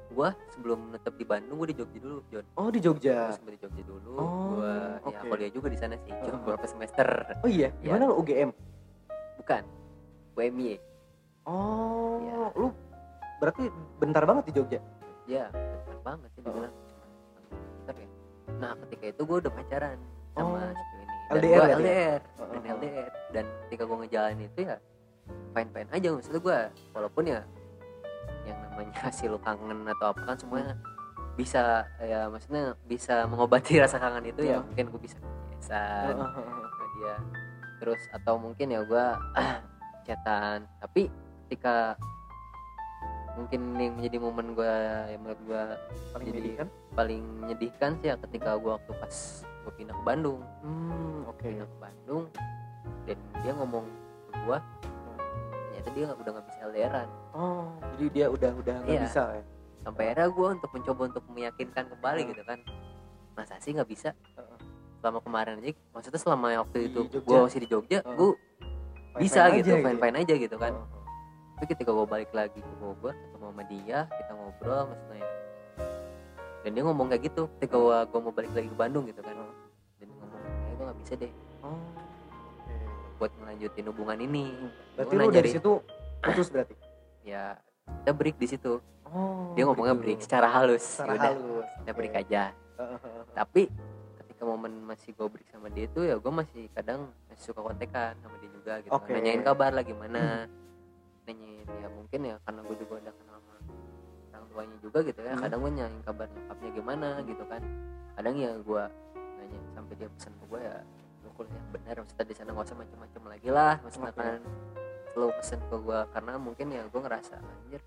gue 0.08 0.30
sebelum 0.50 0.88
netep 0.90 1.14
di 1.14 1.26
Bandung 1.26 1.60
gue 1.60 1.70
di 1.70 1.78
Jogja 1.78 2.00
dulu 2.00 2.20
John 2.30 2.46
Oh 2.56 2.72
di 2.72 2.80
Jogja. 2.80 3.28
gue 3.28 3.36
sempet 3.36 3.54
di 3.54 3.62
Jogja 3.62 3.84
dulu 3.84 4.12
Oh, 4.16 4.24
gue 4.56 4.72
ya 5.04 5.20
oke. 5.20 5.28
kuliah 5.28 5.52
juga 5.52 5.68
di 5.68 5.76
sana 5.76 6.00
sih 6.00 6.12
cuma 6.18 6.32
Oh. 6.34 6.42
beberapa 6.42 6.64
semester 6.66 7.08
Oh 7.38 7.52
iya, 7.52 7.76
Iya. 7.76 7.92
gimana 7.92 8.04
lo 8.08 8.16
UGM? 8.18 8.50
bukan 9.38 9.64
UMY 10.34 10.80
Oh, 11.44 12.20
Iya. 12.20 12.36
lu 12.56 12.68
berarti 13.38 13.64
bentar 13.98 14.24
banget 14.24 14.44
di 14.48 14.54
Jogja. 14.56 14.80
ya 15.26 15.46
bentar 15.52 15.98
banget 16.04 16.30
sih 16.32 16.40
Oh. 16.40 16.46
dibilang 16.48 16.74
bentar 17.78 17.96
ya 17.96 18.08
nah 18.58 18.72
ketika 18.86 19.06
itu 19.08 19.22
gue 19.24 19.38
udah 19.44 19.52
pacaran 19.52 19.98
sama 20.34 20.48
Oh. 20.48 20.72
si 20.72 20.84
cewek 20.88 21.04
ini 21.04 21.14
LDR 21.28 21.52
dan 21.68 21.68
gue 21.68 21.68
berarti 21.68 21.68
ya? 21.68 21.78
LDR 21.78 22.22
Oh, 22.40 22.46
dan 22.48 22.62
oh, 22.62 22.68
oh. 22.68 22.76
LDR 22.80 23.10
dan 23.30 23.46
ketika 23.66 23.84
gue 23.84 23.98
ngejalanin 24.00 24.42
itu 24.46 24.60
ya 24.64 24.76
fine 25.52 25.70
fine 25.70 25.90
aja 25.92 26.08
maksudnya 26.10 26.40
gue 26.40 26.58
walaupun 26.94 27.24
ya 27.28 27.40
yang 28.44 28.58
namanya 28.64 28.94
hasil 29.06 29.32
kangen 29.44 29.80
atau 29.88 30.08
apa 30.10 30.22
kan 30.24 30.38
semuanya 30.40 30.74
bisa 31.36 31.62
ya 32.00 32.26
maksudnya 32.26 32.64
bisa 32.88 33.28
mengobati 33.28 33.78
rasa 33.84 34.00
kangen 34.00 34.26
itu 34.26 34.42
ya 34.42 34.58
Ya. 34.58 34.60
mungkin 34.64 34.86
gue 34.90 35.02
bisa 35.04 35.18
biasa 35.20 35.80
dia 36.98 37.16
terus 37.78 38.02
atau 38.10 38.40
mungkin 38.40 38.72
ya 38.72 38.82
gue 38.82 39.06
chatan 40.08 40.66
tapi 40.80 41.12
ketika 41.46 41.94
mungkin 43.38 43.62
yang 43.78 43.94
menjadi 43.96 44.18
momen 44.18 44.48
gue 44.52 44.74
yang 45.08 45.22
menurut 45.22 45.42
gue 45.44 45.62
paling 46.12 46.26
Jadi- 46.26 46.38
menyedihkan? 46.38 46.68
paling 46.92 47.22
menyedihkan 47.38 47.90
sih 47.96 48.08
ya 48.08 48.16
ketika 48.20 48.58
gue 48.58 48.72
waktu 48.72 48.92
pas 48.94 49.16
gue 49.46 49.74
pindah 49.76 49.94
ke 49.94 50.04
Bandung. 50.04 50.40
Hmm 50.60 51.22
oke. 51.26 51.46
Pindah 51.46 51.68
ke 51.68 51.78
Bandung 51.78 52.24
dan 53.06 53.18
dia 53.38 53.54
ngomong 53.54 53.86
ke 54.26 54.38
gue 54.42 54.58
ternyata 55.70 55.90
dia 55.94 56.06
udah 56.10 56.32
nggak 56.34 56.46
bisa 56.46 56.60
LDRan 56.66 57.08
oh 57.32 57.66
jadi 57.94 58.06
dia 58.10 58.26
udah 58.28 58.52
udah 58.56 58.76
nggak 58.82 58.92
Iya. 58.92 59.02
bisa 59.06 59.24
ya? 59.32 59.44
Sampai 59.80 60.04
akhirnya 60.06 60.28
gue 60.30 60.48
untuk 60.52 60.72
mencoba 60.74 61.02
untuk 61.06 61.24
meyakinkan 61.30 61.84
kembali 61.88 62.22
Hmm. 62.22 62.30
gitu 62.30 62.44
kan. 62.44 62.60
Masa 63.34 63.56
sih 63.58 63.72
nggak 63.72 63.88
bisa? 63.88 64.10
Selama 64.98 65.22
kemarin 65.22 65.62
aja 65.62 65.72
maksudnya 65.94 66.18
selama 66.18 66.46
waktu 66.58 66.78
Di 66.80 66.88
itu 66.90 67.00
gue 67.14 67.38
masih 67.38 67.60
di 67.62 67.70
Jogja 67.70 68.00
gue 68.02 68.32
bisa 69.16 69.46
aja 69.46 69.54
gitu 69.56 69.72
fine 69.76 69.96
fine 69.96 70.18
aja 70.18 70.34
gitu 70.36 70.56
kan. 70.58 70.74
Tapi 71.58 71.74
ketika 71.74 71.90
gue 71.90 72.06
balik 72.06 72.30
lagi 72.38 72.62
ke 72.62 72.74
Bogor 72.78 73.18
ketemu 73.18 73.50
sama 73.50 73.64
dia 73.66 74.06
kita 74.06 74.32
ngobrol 74.38 74.94
maksudnya. 74.94 75.26
Ya. 75.26 75.30
dan 76.62 76.70
dia 76.78 76.84
ngomong 76.86 77.08
kayak 77.10 77.24
gitu 77.34 77.50
ketika 77.58 77.76
gue 77.82 77.98
gue 78.14 78.20
mau 78.22 78.30
balik 78.30 78.52
lagi 78.54 78.70
ke 78.70 78.78
Bandung 78.78 79.10
gitu 79.10 79.26
kan. 79.26 79.34
Dan 79.98 80.06
dia 80.06 80.16
ngomong 80.22 80.42
kayak 80.46 80.76
gue 80.78 80.86
nggak 80.86 81.00
bisa 81.02 81.14
deh. 81.18 81.34
Oh. 81.66 81.82
Buat 83.18 83.34
melanjutin 83.42 83.86
hubungan 83.90 84.18
ini. 84.22 84.54
Berarti 84.94 85.14
lu 85.18 85.26
dari 85.34 85.50
situ 85.50 85.72
putus 86.22 86.48
berarti? 86.54 86.78
Ya 87.26 87.58
kita 88.06 88.12
break 88.14 88.38
di 88.38 88.48
situ. 88.54 88.78
Oh 89.10 89.58
dia 89.58 89.66
ngomongnya 89.66 89.98
gitu. 89.98 90.04
break 90.06 90.20
secara 90.22 90.46
halus. 90.54 90.86
Secara 90.86 91.18
Yaudah, 91.18 91.34
halus 91.34 91.68
kita 91.82 91.92
break 91.98 92.16
aja. 92.22 92.44
Tapi 93.42 93.62
ketika 94.22 94.44
momen 94.46 94.78
masih 94.86 95.10
gue 95.18 95.26
break 95.26 95.50
sama 95.50 95.74
dia 95.74 95.90
tuh 95.90 96.06
ya 96.06 96.22
gue 96.22 96.30
masih 96.30 96.70
kadang 96.78 97.10
masih 97.26 97.50
suka 97.50 97.66
kontekan 97.66 98.14
sama 98.22 98.38
dia 98.38 98.50
juga 98.54 98.74
gitu 98.86 98.94
kan. 98.94 99.02
Oke. 99.02 99.10
nanyain 99.10 99.42
kabar 99.42 99.74
lagi 99.74 99.98
mana 99.98 100.46
nanyain 101.28 101.68
ya 101.68 101.88
mungkin 101.92 102.20
ya 102.24 102.36
karena 102.42 102.60
gue 102.64 102.76
juga 102.78 102.94
udah 102.98 103.14
kenal 103.14 103.38
sama 103.38 103.62
orang 104.32 104.46
tuanya 104.48 104.78
juga 104.80 105.00
gitu 105.04 105.20
ya. 105.20 105.34
Hmm. 105.34 105.42
kadang 105.44 105.60
gue 105.60 105.72
nanyain 105.72 105.96
kabar 106.02 106.28
nyokapnya 106.28 106.70
gimana 106.72 107.08
gitu 107.22 107.44
kan. 107.46 107.62
Kadang 108.16 108.36
ya 108.36 108.52
gue 108.56 108.84
nanya 109.38 109.60
sampai 109.72 109.94
dia 109.94 110.10
pesan 110.10 110.34
ke 110.34 110.46
gue 110.48 110.62
ya 110.62 110.78
lu 111.22 111.30
kuliah 111.34 111.64
bener 111.70 111.96
maksudnya 112.00 112.26
di 112.26 112.34
sana 112.34 112.50
gak 112.52 112.66
usah 112.66 112.78
macem-macem 112.78 113.22
lagi 113.24 113.50
lah. 113.50 113.76
Maksudnya 113.84 114.10
Oke. 114.10 114.20
kan 114.20 114.40
selalu 115.12 115.32
pesen 115.36 115.60
ke 115.62 115.76
gue 115.78 116.00
karena 116.10 116.34
mungkin 116.38 116.68
ya 116.70 116.84
gue 116.88 117.02
ngerasa 117.02 117.36
anjir. 117.38 117.82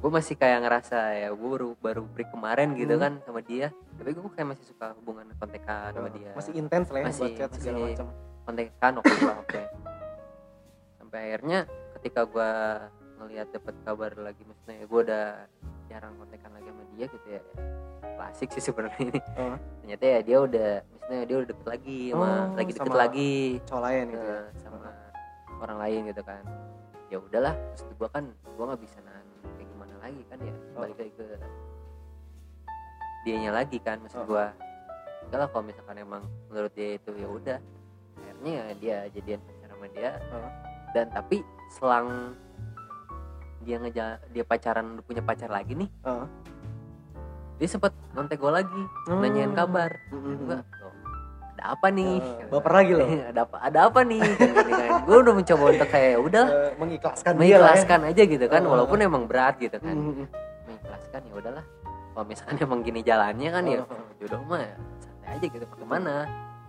Gue 0.00 0.08
masih 0.08 0.32
kayak 0.32 0.64
ngerasa 0.64 0.98
ya 1.14 1.28
gue 1.30 1.48
baru 1.50 1.70
baru 1.76 2.02
break 2.06 2.32
kemarin 2.32 2.72
gitu 2.72 2.94
Hmm. 2.94 3.02
kan 3.02 3.12
sama 3.24 3.40
dia. 3.40 3.68
Tapi 3.96 4.10
gue 4.10 4.30
kayak 4.32 4.48
masih 4.52 4.64
suka 4.64 4.92
hubungan 4.96 5.28
kontekan 5.36 5.92
sama 5.92 6.08
dia. 6.08 6.32
masih 6.32 6.52
intens 6.56 6.88
lah 6.88 7.00
ya 7.00 7.06
Masih- 7.08 7.24
buat 7.26 7.36
chat 7.36 7.50
segala 7.56 7.78
macam 7.86 8.06
kontekan 8.40 8.92
waktu 8.96 9.12
itu 9.12 9.26
waktu 9.26 9.60
sampai 11.10 11.26
akhirnya 11.26 11.66
ketika 11.98 12.22
gue 12.22 12.50
ngelihat 13.18 13.50
dapat 13.50 13.74
kabar 13.82 14.14
lagi 14.14 14.46
maksudnya 14.46 14.86
gue 14.86 15.00
udah 15.02 15.26
jarang 15.90 16.14
kontekan 16.14 16.54
lagi 16.54 16.70
sama 16.70 16.82
dia 16.94 17.06
gitu 17.10 17.26
ya 17.26 17.42
klasik 18.14 18.48
sih 18.54 18.62
sebenarnya 18.62 19.10
ini 19.10 19.20
Oh. 19.34 19.58
ternyata 19.82 20.04
ya 20.06 20.18
dia 20.22 20.38
udah 20.38 20.70
maksudnya 20.86 21.20
dia 21.26 21.36
udah 21.42 21.48
deket 21.50 21.66
lagi 21.66 21.98
sama 22.14 22.22
Oh, 22.22 22.46
lagi 22.54 22.70
deket 22.70 22.86
sama 22.86 22.94
lagi 22.94 23.30
cowok 23.66 23.82
lain 23.82 24.04
gitu 24.06 24.22
ya 24.22 24.38
eh, 24.38 24.46
sama 24.54 24.78
orang 25.58 25.78
lain 25.82 26.00
gitu 26.14 26.22
kan 26.22 26.42
ya 27.10 27.18
udahlah 27.18 27.54
maksud 27.58 27.86
gue 27.90 28.08
kan 28.08 28.24
gue 28.30 28.64
nggak 28.70 28.82
bisa 28.86 28.98
nahan 29.02 29.26
kayak 29.50 29.66
gimana 29.66 29.94
lagi 29.98 30.22
kan 30.30 30.38
ya 30.38 30.54
Oh. 30.70 30.80
balik 30.80 30.94
lagi 30.96 31.12
ke 31.12 31.26
dianya 33.26 33.50
lagi 33.50 33.78
kan 33.82 33.98
maksud 33.98 34.22
Oh. 34.22 34.26
gue 34.30 34.46
lah 35.34 35.46
kalau 35.50 35.66
misalkan 35.66 35.98
emang 35.98 36.22
menurut 36.46 36.70
dia 36.70 36.94
itu 36.94 37.10
ya 37.14 37.26
udah 37.26 37.58
akhirnya 38.14 38.52
ya 38.54 38.64
dia 38.78 38.96
jadian 39.10 39.42
pacar 39.42 39.68
sama 39.68 39.86
dia 39.90 40.10
Oh. 40.30 40.69
Dan 40.90 41.06
tapi 41.08 41.40
selang 41.70 42.34
dia 43.60 43.76
ngeja 43.76 44.04
dia 44.26 44.42
pacaran 44.42 44.96
udah 44.96 45.04
punya 45.04 45.20
pacar 45.20 45.48
lagi 45.48 45.74
nih 45.74 45.90
Oh. 46.02 46.24
dia 47.56 47.68
sempet 47.68 47.92
ngontek 48.10 48.36
gue 48.36 48.52
lagi 48.54 48.82
Oh. 49.06 49.20
nanyain 49.20 49.52
kabar. 49.52 49.92
Enggak 50.10 50.64
loh, 50.80 50.94
ada 51.52 51.64
apa 51.70 51.86
nih? 51.88 52.16
Eh, 52.18 52.48
baper 52.48 52.72
lagi 52.74 52.92
loh 52.94 53.04
ada 53.30 53.40
apa 53.42 53.56
ada 53.60 53.78
apa 53.84 54.00
nih? 54.02 54.20
Kan, 54.24 55.04
gue 55.04 55.16
udah 55.18 55.34
mencoba 55.34 55.64
untuk 55.68 55.88
kayak 55.88 56.16
udah. 56.18 56.44
Eh, 56.48 56.72
mengikhlaskan 56.74 57.30
ya. 57.30 57.38
mengikhlaskan 57.38 58.00
aja 58.06 58.22
gitu 58.24 58.46
kan 58.46 58.62
Oh. 58.64 58.70
walaupun 58.72 58.98
emang 58.98 59.24
berat 59.24 59.54
gitu 59.56 59.76
kan. 59.76 59.92
Mm-mm. 59.92 60.24
mengikhlaskan 60.64 61.20
ya 61.22 61.34
udahlah. 61.34 61.64
Kalau 62.10 62.26
misalkan 62.26 62.56
emang 62.58 62.80
gini 62.80 63.00
jalannya 63.00 63.48
kan 63.50 63.64
ya 63.64 63.80
Oh. 63.82 64.08
jodoh 64.16 64.40
mah 64.42 64.64
santai 64.98 65.28
aja 65.30 65.46
gitu 65.46 65.64
ke 65.64 65.84
mana? 65.84 66.16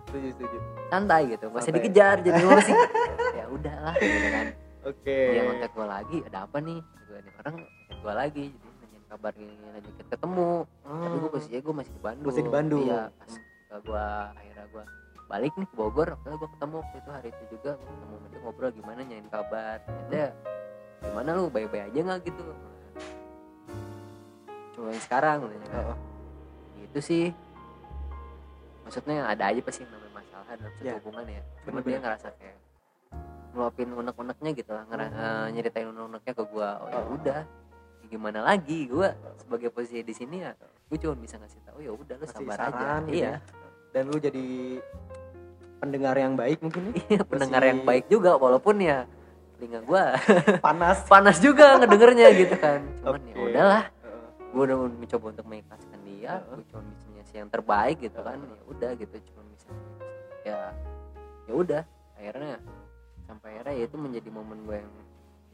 Setuju 0.04 0.28
setuju. 0.30 0.56
Santai 0.86 1.20
gitu 1.26 1.46
masih 1.48 1.72
dikejar 1.72 2.16
jadi 2.20 2.36
gue 2.36 2.52
masih 2.52 2.74
ya 3.52 3.58
udahlah 3.58 3.94
gitu 3.98 4.28
kan 4.30 4.46
oke 4.82 5.16
dia 5.28 5.42
ngontek 5.44 5.70
gue 5.70 5.86
lagi 5.86 6.18
ada 6.24 6.38
apa 6.42 6.56
nih 6.58 6.78
gue 6.80 7.18
nih 7.20 7.32
orang 7.38 7.54
gue 7.92 8.12
lagi 8.14 8.46
jadi 8.48 8.72
nanyain 8.80 9.04
kabar 9.06 9.32
gini 9.34 9.54
lagi 9.68 9.90
ketemu 10.02 10.50
tapi 10.82 11.16
gue 11.18 11.30
posisinya 11.30 11.60
gue 11.60 11.74
masih 11.76 11.92
di 11.92 12.00
Bandung 12.00 12.24
Oh. 12.24 12.30
Masih 12.32 12.42
di 12.42 12.50
Bandung. 12.50 12.82
iya 12.82 13.02
pas 13.12 13.32
gue 13.78 14.04
akhirnya 14.32 14.64
gue 14.66 14.84
balik 15.28 15.52
nih 15.54 15.66
ke 15.66 15.74
Bogor 15.74 16.08
akhirnya 16.10 16.36
gue 16.38 16.50
ketemu 16.50 16.74
waktu 16.78 16.96
itu 16.98 17.10
hari 17.10 17.28
itu 17.28 17.44
juga 17.50 17.70
gue 17.74 17.88
ketemu 17.88 18.14
dia 18.22 18.38
ngobrol 18.40 18.70
gimana 18.70 18.98
nyanyiin 19.00 19.28
kabar 19.28 19.76
ya, 20.08 20.28
gimana 21.00 21.28
lu 21.32 21.44
baik-baik 21.46 21.84
aja 21.88 22.00
nggak 22.02 22.20
gitu 22.26 22.42
cuma 24.72 24.88
yang 24.88 25.02
sekarang 25.02 25.36
katanya 25.42 25.68
kan. 25.68 25.84
Oh. 25.86 25.98
gitu 26.78 26.98
sih 27.00 27.24
maksudnya 28.82 29.24
ada 29.24 29.44
aja 29.46 29.60
pasti 29.62 29.84
yang 29.84 29.92
namanya 29.94 30.12
masalah 30.14 30.44
dalam 30.50 30.72
satu 30.74 30.82
Ya. 30.82 30.92
hubungan 30.98 31.24
ya 31.28 31.42
cuma 31.62 31.78
dia 31.80 31.98
ngerasa 31.98 32.28
kayak 32.34 32.56
ngeluapin 33.52 33.88
unek-uneknya 33.92 34.50
gitu 34.52 34.70
lah 34.72 34.84
ngera- 34.88 35.12
eh, 35.12 35.46
nyeritain 35.52 35.86
unek-uneknya 35.86 36.32
ke 36.32 36.44
gua. 36.48 36.68
Oh 36.80 36.88
ya 36.88 37.00
udah. 37.06 37.40
Gimana 38.08 38.40
lagi 38.42 38.88
gua? 38.88 39.12
Sebagai 39.38 39.68
posisi 39.68 40.00
di 40.00 40.12
sini 40.12 40.40
ya 40.40 40.52
gua 40.88 40.98
cuma 40.98 41.14
bisa 41.16 41.36
ngasih 41.36 41.60
tahu 41.64 41.78
ya 41.80 41.92
udah 41.92 42.14
lu 42.16 42.26
sabar 42.26 42.56
aja. 42.58 42.68
saran 42.68 43.02
gitu 43.08 43.16
iya. 43.16 43.32
ya. 43.32 43.36
dan 43.92 44.02
lu 44.08 44.16
jadi 44.16 44.46
pendengar 45.78 46.14
yang 46.14 46.36
baik 46.36 46.60
mungkin 46.60 46.92
nih 46.92 46.96
iya 47.08 47.22
pendengar 47.24 47.62
yang 47.64 47.80
baik 47.82 48.04
juga 48.06 48.36
walaupun 48.36 48.76
ya 48.78 49.08
telinga 49.56 49.80
gua 49.82 50.16
panas. 50.66 51.00
panas 51.08 51.36
juga 51.40 51.80
ngedengernya 51.80 52.28
gitu 52.36 52.56
kan. 52.56 52.80
Cuman 53.00 53.20
ya 53.24 53.34
Oke. 53.34 53.48
udahlah. 53.48 53.84
Gue 54.52 54.62
udah 54.68 54.76
mencoba 54.84 55.24
untuk 55.32 55.46
mengikhlaskan 55.48 55.98
dia 56.04 56.32
gue 56.44 56.60
cuma 56.68 56.84
bisa 56.84 57.06
ngasih 57.08 57.36
yang 57.40 57.48
terbaik 57.48 57.96
gitu 57.98 58.20
kan. 58.20 58.36
Ya 58.36 58.62
udah 58.68 58.90
gitu 58.94 59.16
cuma 59.32 59.40
bisa 59.48 59.68
ya 60.44 60.58
ya 61.48 61.52
udah. 61.56 61.82
Akhirnya 62.20 62.60
sampai 63.32 63.48
akhirnya 63.56 63.74
ya 63.80 63.84
itu 63.88 63.96
menjadi 63.96 64.28
momen 64.28 64.58
gue 64.68 64.76
yang 64.76 64.92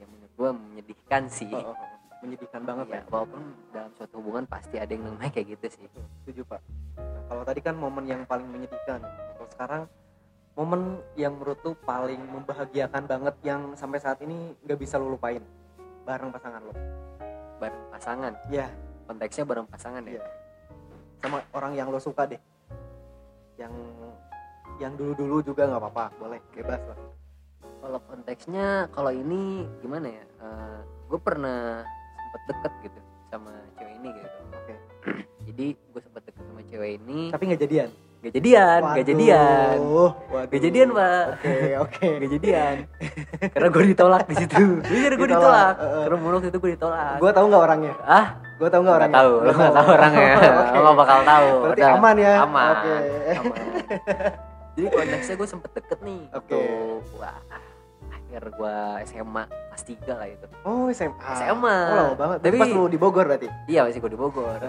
yang 0.03 0.09
menurut 0.11 0.33
gue 0.35 0.51
menyedihkan 0.51 1.23
sih. 1.31 1.47
Oh, 1.55 1.71
oh, 1.71 1.75
oh. 1.79 1.89
menyedihkan 2.19 2.67
banget 2.67 2.87
ya 2.91 2.95
ya? 2.99 3.03
walaupun 3.07 3.43
dalam 3.71 3.93
suatu 3.95 4.15
hubungan 4.19 4.43
pasti 4.51 4.75
ada 4.75 4.91
yang 4.91 5.07
namanya 5.07 5.31
kayak 5.31 5.55
gitu 5.55 5.67
sih. 5.79 5.87
Setuju 6.27 6.43
pak. 6.51 6.59
Nah, 6.99 7.23
kalau 7.31 7.43
tadi 7.47 7.61
kan 7.63 7.79
momen 7.79 8.11
yang 8.11 8.27
paling 8.27 8.51
menyedihkan. 8.51 8.99
Kalau 9.07 9.49
sekarang 9.55 9.83
momen 10.59 10.99
yang 11.15 11.39
menurut 11.39 11.63
lu 11.63 11.79
paling 11.87 12.19
membahagiakan 12.19 13.07
banget 13.07 13.35
yang 13.47 13.79
sampai 13.79 14.03
saat 14.03 14.19
ini 14.27 14.59
nggak 14.67 14.79
bisa 14.83 14.99
lu 14.99 15.15
lupain? 15.15 15.43
Bareng 16.03 16.35
pasangan 16.35 16.59
lo 16.59 16.75
bareng 17.63 17.85
pasangan? 17.95 18.33
Ya 18.51 18.67
konteksnya 19.07 19.47
bareng 19.47 19.71
pasangan 19.71 20.03
ya? 20.03 20.19
Iya. 20.19 20.23
sama 21.19 21.43
orang 21.51 21.75
yang 21.75 21.91
lo 21.91 22.03
suka 22.03 22.27
deh. 22.27 22.39
Yang 23.59 23.75
yang 24.79 24.95
dulu 24.95 25.15
dulu 25.15 25.37
juga 25.43 25.67
nggak 25.67 25.83
apa-apa 25.83 26.05
boleh 26.19 26.39
bebas 26.55 26.83
lah 26.87 27.18
kalau 27.79 27.99
konteksnya 28.05 28.67
kalau 28.91 29.11
ini 29.11 29.67
gimana 29.79 30.09
ya? 30.09 30.25
Gue 31.07 31.19
pernah 31.19 31.83
sempet 32.19 32.43
deket 32.51 32.73
gitu 32.85 32.99
sama 33.29 33.53
cewek 33.75 33.95
ini 33.97 34.09
gitu. 34.13 34.29
Oke. 34.53 34.75
Jadi 35.49 35.67
gue 35.75 36.01
sempet 36.03 36.23
deket 36.25 36.43
sama 36.45 36.61
cewek 36.63 36.91
ini. 36.99 37.21
Tapi 37.31 37.43
nggak 37.47 37.63
jadian? 37.63 37.91
Gak 38.19 38.35
jadian 38.35 38.81
gak 38.83 38.91
Waduh, 38.99 39.07
jadian. 39.07 39.77
Waduh. 39.79 40.11
Gak 40.51 40.61
jadian 40.61 40.89
pak. 40.91 41.25
Oke 41.31 41.55
oke. 41.79 42.07
Gak 42.19 42.31
jadian. 42.35 42.75
Karena 43.47 43.69
gue 43.71 43.85
ditolak 43.87 44.23
di 44.27 44.35
situ. 44.35 44.55
Jujur 44.83 45.13
gue 45.15 45.29
Ditolak, 45.31 45.31
ditolak. 45.31 45.75
heeh. 45.79 46.03
Karena 46.03 46.17
muluk 46.19 46.43
itu 46.43 46.59
gue 46.59 46.71
ditolak. 46.75 47.15
Gue 47.17 47.31
tahu 47.31 47.45
nggak 47.47 47.63
orangnya? 47.63 47.95
Ah 48.03 48.27
gue 48.59 48.67
tahu 48.69 48.81
nggak 48.83 48.91
Gak 48.91 49.01
orangnya? 49.01 49.19
tahu. 49.23 49.33
Lo 49.39 49.53
gak 49.55 49.71
tahu 49.73 49.89
orangnya. 49.89 50.29
Oke. 50.67 50.79
Lo 50.83 50.91
bakal 50.93 51.19
tahu. 51.23 51.49
Berarti 51.63 51.79
Udah. 51.81 51.95
aman 51.95 52.17
ya? 52.19 52.35
Aman. 52.43 52.69
Oke. 52.75 52.95
Aman. 53.31 53.59
Jadi 54.79 54.87
konteksnya 54.91 55.35
gue 55.35 55.49
sempet 55.49 55.71
deket 55.75 55.99
nih 56.03 56.23
Oke. 56.31 56.55
Waktu 56.55 56.61
Wah 57.19 57.39
Akhir 58.29 58.45
gue 58.51 58.75
SMA 59.07 59.43
Kelas 59.49 59.83
3 59.85 60.05
lah 60.15 60.29
itu 60.29 60.47
oh 60.63 60.87
SMA 60.91 61.17
SMA. 61.35 61.77
oh 61.87 61.97
lama 61.97 62.15
banget 62.15 62.39
Tapi- 62.43 62.59
pas 62.59 62.69
lu 62.69 62.85
di 62.87 62.97
Bogor 62.97 63.25
berarti 63.25 63.49
Iya 63.65 63.83
masih 63.83 63.99
gue 63.99 64.13
di 64.13 64.21
Bogor 64.21 64.61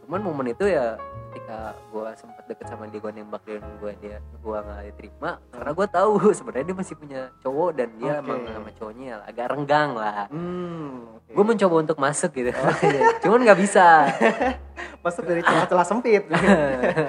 cuman 0.00 0.20
momen 0.20 0.48
itu 0.48 0.64
ya 0.64 0.96
ketika 1.28 1.58
gue 1.86 2.08
sempat 2.16 2.40
deket 2.42 2.64
sama 2.66 2.88
dia 2.88 2.96
gue 2.96 3.12
nembak 3.12 3.44
dia 3.44 3.60
gue 3.60 3.92
dia 4.00 4.16
gue 4.18 4.56
nggak 4.58 4.80
diterima 4.88 5.30
karena 5.46 5.70
gue 5.70 5.86
tahu 5.86 6.12
sebenarnya 6.38 6.64
dia 6.64 6.76
masih 6.76 6.94
punya 6.96 7.20
cowok 7.38 7.70
dan 7.74 7.88
dia 7.94 8.12
Oke. 8.14 8.20
emang 8.24 8.40
sama 8.48 8.70
cowoknya 8.72 9.04
ya 9.04 9.16
agak 9.22 9.46
renggang 9.48 9.90
lah 9.92 10.24
Hmm, 10.26 10.90
oke. 11.14 11.30
gue 11.30 11.44
mencoba 11.46 11.74
untuk 11.78 11.98
masuk 11.98 12.30
gitu 12.32 12.50
Oh, 12.50 12.72
iya. 12.82 13.00
cuman 13.22 13.38
nggak 13.44 13.58
bisa 13.60 13.86
masuk 15.04 15.22
dari 15.22 15.40
celah-celah 15.40 15.86
sempit. 15.86 16.24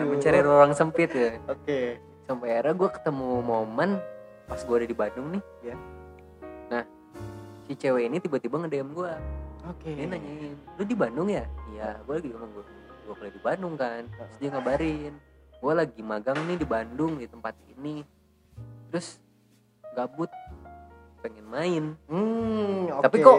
Mencari 0.03 0.39
ruang 0.39 0.71
sempit 0.73 1.09
ya 1.09 1.39
Oke. 1.47 1.97
sampai 2.23 2.47
akhirnya 2.53 2.75
gue 2.75 2.89
ketemu 2.91 3.29
momen 3.41 3.89
pas 4.49 4.59
gue 4.59 4.75
ada 4.75 4.87
di 4.87 4.97
Bandung 4.97 5.27
nih 5.29 5.43
Ya. 5.61 5.75
nah 6.67 6.83
si 7.63 7.73
cewek 7.73 8.03
ini 8.03 8.17
tiba-tiba 8.17 8.57
nge-DM 8.59 8.89
gue 8.91 9.11
Oke. 9.67 9.89
dia 9.91 10.07
nanyain 10.07 10.57
lu 10.73 10.83
di 10.83 10.95
Bandung 10.95 11.29
ya 11.29 11.45
iya 11.71 12.01
gue 12.01 12.13
lagi 12.15 12.29
ngomong 12.29 12.49
gue 12.51 12.65
gue 13.05 13.13
kuliah 13.15 13.31
di 13.31 13.41
Bandung 13.41 13.73
kan 13.75 14.03
terus 14.07 14.33
dia 14.37 14.49
ngabarin 14.49 15.13
gue 15.53 15.73
lagi 15.75 16.01
magang 16.01 16.39
nih 16.43 16.57
di 16.57 16.65
Bandung 16.65 17.15
di 17.15 17.25
tempat 17.25 17.53
ini 17.69 18.01
terus 18.89 19.21
gabut 19.91 20.31
pengen 21.19 21.45
main 21.45 21.83
Hmm, 22.07 22.89
oke. 22.91 23.03
Tapi 23.03 23.17
kok 23.19 23.37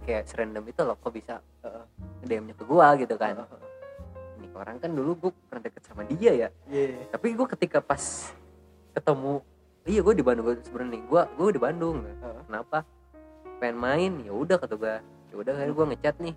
kayak 0.00 0.24
serandom 0.24 0.64
itu 0.64 0.80
loh 0.80 0.96
kok 0.96 1.10
bisa 1.10 1.42
Heeh. 1.60 1.84
DM-nya 2.22 2.54
ke 2.54 2.62
gue 2.62 2.86
gitu 2.98 3.14
kan 3.14 3.34
ini 4.38 4.46
orang 4.54 4.78
kan 4.78 4.88
dulu 4.88 5.12
gue 5.18 5.30
pernah 5.50 5.64
deket 5.64 5.82
sama 5.84 6.06
dia 6.06 6.32
ya 6.32 6.48
Iya. 6.66 7.10
tapi 7.10 7.34
gue 7.34 7.46
ketika 7.50 7.82
pas 7.82 8.30
ketemu 8.94 9.42
iya 9.88 10.00
gue 10.00 10.14
di 10.14 10.22
Bandung 10.22 10.44
gue 10.44 10.56
sebenarnya 10.60 11.00
gue 11.00 11.22
gue 11.34 11.48
di 11.50 11.60
Bandung 11.60 11.96
Heeh. 12.04 12.42
kenapa 12.46 12.78
pengen 13.58 13.76
main 13.76 14.12
ya 14.22 14.30
udah 14.30 14.56
kata 14.56 14.74
gue 14.76 14.94
ya 15.02 15.34
udah 15.34 15.52
akhirnya 15.52 15.74
gue 15.74 15.86
ngechat 15.90 16.16
nih 16.20 16.34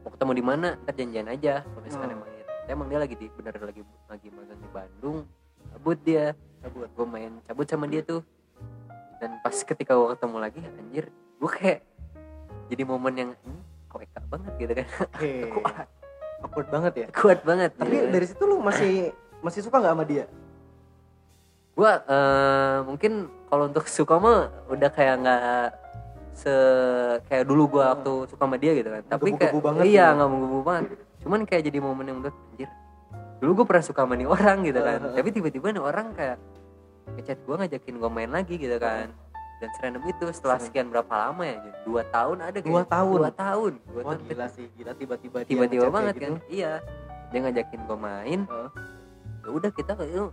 mau 0.00 0.10
ketemu 0.10 0.32
di 0.32 0.44
mana 0.44 0.68
ntar 0.80 0.94
janjian 0.94 1.26
aja 1.26 1.54
kalau 1.62 1.82
misalkan 1.82 2.08
Hmm. 2.08 2.16
emang 2.16 2.28
emang 2.68 2.86
dia 2.86 2.98
lagi 3.00 3.14
di 3.14 3.26
bener 3.32 3.54
lagi 3.56 3.82
lagi 4.06 4.28
magang 4.30 4.60
di 4.60 4.70
Bandung 4.70 5.18
cabut 5.68 5.98
dia 6.00 6.24
cabut 6.60 6.88
gue 6.88 7.06
main 7.06 7.32
cabut 7.44 7.66
sama 7.66 7.84
dia 7.84 8.00
tuh 8.00 8.22
dan 9.18 9.36
pas 9.42 9.52
ketika 9.52 9.92
gue 9.92 10.08
ketemu 10.14 10.36
lagi 10.38 10.60
anjir 10.78 11.04
gue 11.10 11.50
kayak 11.50 11.80
jadi 12.68 12.82
momen 12.84 13.14
yang 13.16 13.30
hmm, 13.34 13.60
KWK 13.88 14.14
banget 14.28 14.52
gitu 14.56 14.72
kan 14.76 14.86
Oke. 15.08 15.30
kuat 15.58 15.86
Awkward 16.38 16.68
banget 16.70 16.92
ya. 16.94 17.06
kuat 17.10 17.40
banget 17.42 17.74
Tapi 17.74 17.90
gitu. 17.90 18.06
dari 18.14 18.26
situ 18.30 18.42
lu 18.46 18.62
masih 18.62 19.10
masih 19.42 19.58
suka 19.58 19.82
nggak 19.82 19.90
sama 19.90 20.04
dia? 20.06 20.24
Gue 21.78 21.92
eh, 22.04 22.76
mungkin 22.82 23.12
kalau 23.46 23.64
untuk 23.64 23.86
suka 23.86 24.18
mah 24.18 24.40
udah 24.66 24.90
kayak 24.90 25.14
nggak 25.20 25.66
se 26.34 26.54
kayak 27.24 27.44
dulu 27.44 27.66
gue 27.68 27.80
Hmm. 27.80 27.92
waktu 27.94 28.12
suka 28.28 28.42
sama 28.42 28.56
dia 28.56 28.72
gitu 28.72 28.88
kan 28.88 29.02
tapi 29.06 29.30
kayak 29.32 29.54
banget 29.56 29.84
iya 29.86 30.04
gitu. 30.04 30.16
nggak 30.16 30.28
menggebu 30.28 30.58
banget 30.60 30.82
cuman 31.18 31.40
kayak 31.44 31.62
jadi 31.64 31.78
momen 31.78 32.04
yang 32.04 32.18
menurut 32.18 32.36
anjir 32.48 32.70
dulu 33.38 33.50
gue 33.54 33.66
pernah 33.66 33.84
suka 33.84 34.00
sama 34.02 34.14
nih 34.14 34.26
orang 34.26 34.58
gitu 34.62 34.80
kan 34.80 34.98
tapi 35.08 35.28
tiba-tiba 35.30 35.66
nih 35.70 35.82
orang 35.84 36.06
kayak 36.12 36.38
ngechat 37.08 37.38
gue 37.40 37.54
ngajakin 37.56 37.94
gue 37.96 38.10
main 38.12 38.28
lagi 38.28 38.54
gitu 38.54 38.76
kan 38.76 39.06
dan 39.58 39.68
serandom 39.74 40.02
itu 40.04 40.24
setelah 40.30 40.58
sekian 40.60 40.86
berapa 40.86 41.10
lama 41.10 41.42
ya 41.42 41.58
dua 41.82 42.06
tahun 42.06 42.36
ada 42.40 42.58
Dua 42.58 42.62
kayaknya. 42.78 42.86
tahun? 42.88 43.18
dua 43.18 43.32
tahun 43.32 43.72
dua 43.84 43.98
Wah 43.98 44.14
tahun 44.14 44.28
gila 44.30 44.46
sih, 44.48 44.66
gila 44.72 44.92
tiba-tiba 44.94 45.36
tiba-tiba 45.42 45.86
banget 45.88 46.14
kayak 46.14 46.22
kan 46.24 46.32
gitu. 46.36 46.46
iya 46.52 46.72
dia 47.28 47.38
ngajakin 47.40 47.80
gue 47.82 47.98
main 47.98 48.40
Heeh. 48.44 48.70
ya 49.40 49.48
udah 49.50 49.70
kita 49.72 49.92
kayak 49.94 50.30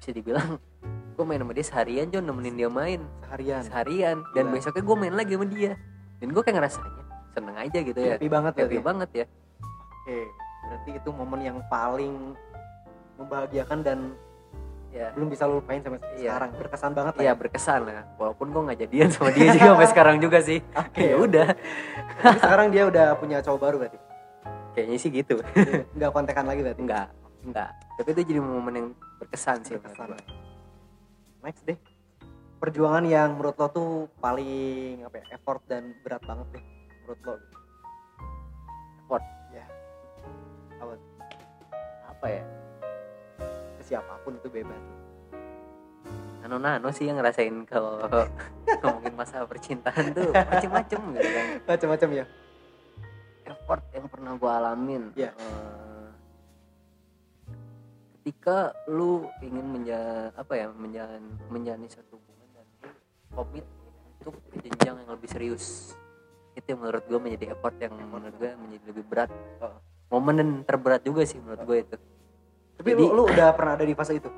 bisa 0.00 0.10
dibilang 0.10 0.56
gue 1.14 1.24
main 1.24 1.38
sama 1.38 1.52
dia 1.52 1.66
seharian 1.66 2.06
John 2.08 2.24
nemenin 2.24 2.56
dia 2.56 2.68
main 2.68 3.00
Seharian. 3.22 3.62
seharian 3.62 4.16
dan 4.32 4.44
Gila. 4.46 4.54
besoknya 4.56 4.82
gue 4.82 4.96
main 4.98 5.14
lagi 5.14 5.32
sama 5.32 5.46
dia 5.46 5.72
dan 6.16 6.28
gue 6.30 6.42
kayak 6.42 6.56
ngerasanya 6.56 7.02
seneng 7.30 7.56
aja 7.56 7.78
gitu 7.78 7.98
ya 7.98 8.14
Happy 8.16 8.26
banget 8.26 8.52
happy 8.54 8.64
berarti. 8.66 8.80
banget 8.82 9.10
ya 9.14 9.26
Oke, 10.00 10.18
berarti 10.62 10.90
itu 10.96 11.10
momen 11.12 11.40
yang 11.40 11.58
paling 11.66 12.32
membahagiakan 13.14 13.78
dan 13.80 13.98
ya 14.90 15.12
belum 15.12 15.28
bisa 15.28 15.44
lu 15.44 15.60
lupain 15.60 15.78
sampai 15.78 16.00
Iya. 16.16 16.34
sekarang. 16.34 16.50
Berkesan 16.56 16.90
banget 16.90 17.12
lah. 17.14 17.22
Iya 17.22 17.32
berkesan 17.36 17.80
lah 17.84 18.02
walaupun 18.16 18.46
gue 18.48 18.62
nggak 18.64 18.78
jadian 18.80 19.08
sama 19.08 19.28
dia 19.30 19.46
juga 19.52 19.68
sampai 19.70 19.86
sekarang 19.92 20.16
juga 20.18 20.38
sih 20.40 20.58
Oke, 20.72 21.04
ya 21.04 21.16
udah 21.16 21.48
sekarang 22.34 22.66
dia 22.70 22.82
udah 22.86 23.06
punya 23.14 23.38
cowok 23.38 23.60
baru 23.60 23.76
berarti. 23.78 23.98
kayaknya 24.70 24.96
sih 24.96 25.10
gitu 25.12 25.36
Enggak 25.94 26.10
kontekan 26.10 26.44
lagi 26.44 26.60
berarti. 26.62 26.80
enggak 26.80 27.06
enggak 27.42 27.70
tapi 27.94 28.08
itu 28.10 28.22
jadi 28.26 28.40
momen 28.40 28.74
yang 28.74 28.88
berkesan 29.16 29.60
sih 29.60 29.76
Berkesan. 29.76 30.16
Next 31.40 31.64
deh. 31.64 31.76
Perjuangan 32.56 33.04
yang 33.04 33.32
menurut 33.34 33.56
lo 33.56 33.68
tuh 33.68 33.90
paling 34.16 35.00
apa 35.00 35.16
ya, 35.16 35.34
effort 35.34 35.64
dan 35.64 35.96
berat 35.98 36.20
banget 36.22 36.46
deh 36.50 36.64
menurut 37.00 37.20
lo. 37.22 37.34
Effort? 38.98 39.24
Ya. 39.50 39.64
Apa? 40.76 40.92
apa 42.06 42.26
ya 42.26 42.44
Ke 43.76 43.82
siapa 43.82 44.12
pun 44.20 44.32
itu 44.34 44.48
bebas. 44.48 44.80
nano 46.40 46.56
nano 46.56 46.88
sih 46.88 47.04
yang 47.04 47.16
ngerasain 47.16 47.64
kalau 47.64 48.00
ngomongin 48.80 49.12
masalah 49.14 49.44
percintaan 49.44 50.08
tuh 50.10 50.28
macem-macem 50.30 51.00
gitu 51.14 51.28
kan 51.30 51.46
Macam-macam 51.66 52.08
ya. 52.14 52.24
effort 53.46 53.82
yang 53.90 54.06
pernah 54.06 54.32
gue 54.34 54.50
alamin 54.50 55.02
Iya. 55.14 55.30
Eh, 55.30 55.89
ketika 58.30 58.70
lu 58.86 59.26
ingin 59.42 59.66
menja 59.66 59.98
apa 60.32 60.54
ya 60.54 60.70
menjalan 60.70 61.18
menjalani 61.50 61.90
satu 61.90 62.14
hubungan 62.14 62.46
dan 62.54 62.66
lu 62.78 62.90
komit 63.28 63.66
untuk 64.22 64.38
jenjang 64.54 65.02
yang 65.02 65.10
lebih 65.10 65.26
serius 65.26 65.98
itu 66.54 66.62
yang 66.64 66.78
menurut 66.78 67.02
gue 67.02 67.18
menjadi 67.18 67.44
effort 67.50 67.74
yang 67.76 67.90
menurut 67.90 68.30
gue 68.32 68.50
menjadi 68.54 68.84
lebih 68.86 69.04
berat 69.04 69.30
Oh. 69.58 69.74
momen 70.12 70.38
dan 70.38 70.48
terberat 70.62 71.02
juga 71.02 71.26
sih 71.26 71.42
menurut 71.42 71.58
gue 71.60 71.78
itu 71.80 71.96
Tapi 72.78 72.88
Jadi- 72.88 73.02
lu, 73.02 73.12
lu 73.12 73.22
udah 73.26 73.50
pernah 73.50 73.74
ada 73.74 73.82
di 73.82 73.92
fase 73.92 74.14
itu? 74.14 74.30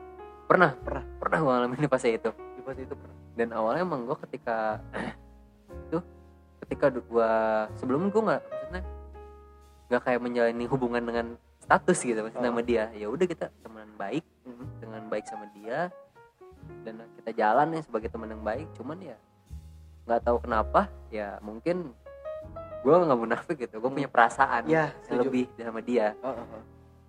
pernah 0.43 0.73
Pernah. 0.75 1.05
pernah 1.21 1.39
gue 1.39 1.53
ngalamin 1.53 1.77
di 1.79 1.91
fase 1.91 2.09
itu 2.11 2.31
Di 2.33 2.63
fase 2.63 2.81
itu 2.83 2.95
pernah. 2.95 3.17
dan 3.35 3.49
awalnya 3.53 3.83
emang 3.83 4.09
gue 4.09 4.17
ketika 4.25 4.81
itu 5.85 6.01
ketika 6.65 6.89
gue 6.89 7.31
sebelum 7.77 8.09
gue 8.09 8.23
nggak 8.23 8.41
maksudnya 8.43 8.83
nggak 9.87 10.01
kayak 10.03 10.21
menjalani 10.23 10.65
hubungan 10.65 11.03
dengan 11.05 11.27
status 11.63 11.99
gitu 11.99 12.19
maksudnya 12.21 12.51
Oh. 12.51 12.53
sama 12.53 12.63
dia 12.63 12.85
ya 12.93 13.07
udah 13.07 13.27
kita 13.27 13.47
teman 13.63 13.89
baik 13.95 14.25
Mhm. 14.43 14.67
dengan 14.83 15.03
baik 15.07 15.25
sama 15.25 15.47
dia 15.53 15.89
dan 16.83 16.95
kita 17.17 17.31
jalan 17.33 17.67
ya 17.73 17.81
sebagai 17.83 18.09
teman 18.09 18.29
yang 18.29 18.43
baik 18.43 18.67
cuman 18.75 18.99
ya 18.99 19.17
nggak 20.03 20.21
tahu 20.21 20.39
kenapa 20.43 20.91
ya 21.09 21.39
mungkin 21.39 21.95
gue 22.83 22.91
nggak 22.93 23.19
munafik 23.19 23.57
gitu 23.57 23.79
gue 23.79 23.87
Hmm. 23.87 23.97
punya 23.97 24.11
perasaan 24.11 24.67
Iya, 24.67 24.91
yang 25.07 25.19
lebih 25.23 25.47
sama 25.55 25.81
dia 25.81 26.19
Oh, 26.21 26.35
oh, 26.35 26.47
oh. 26.59 26.63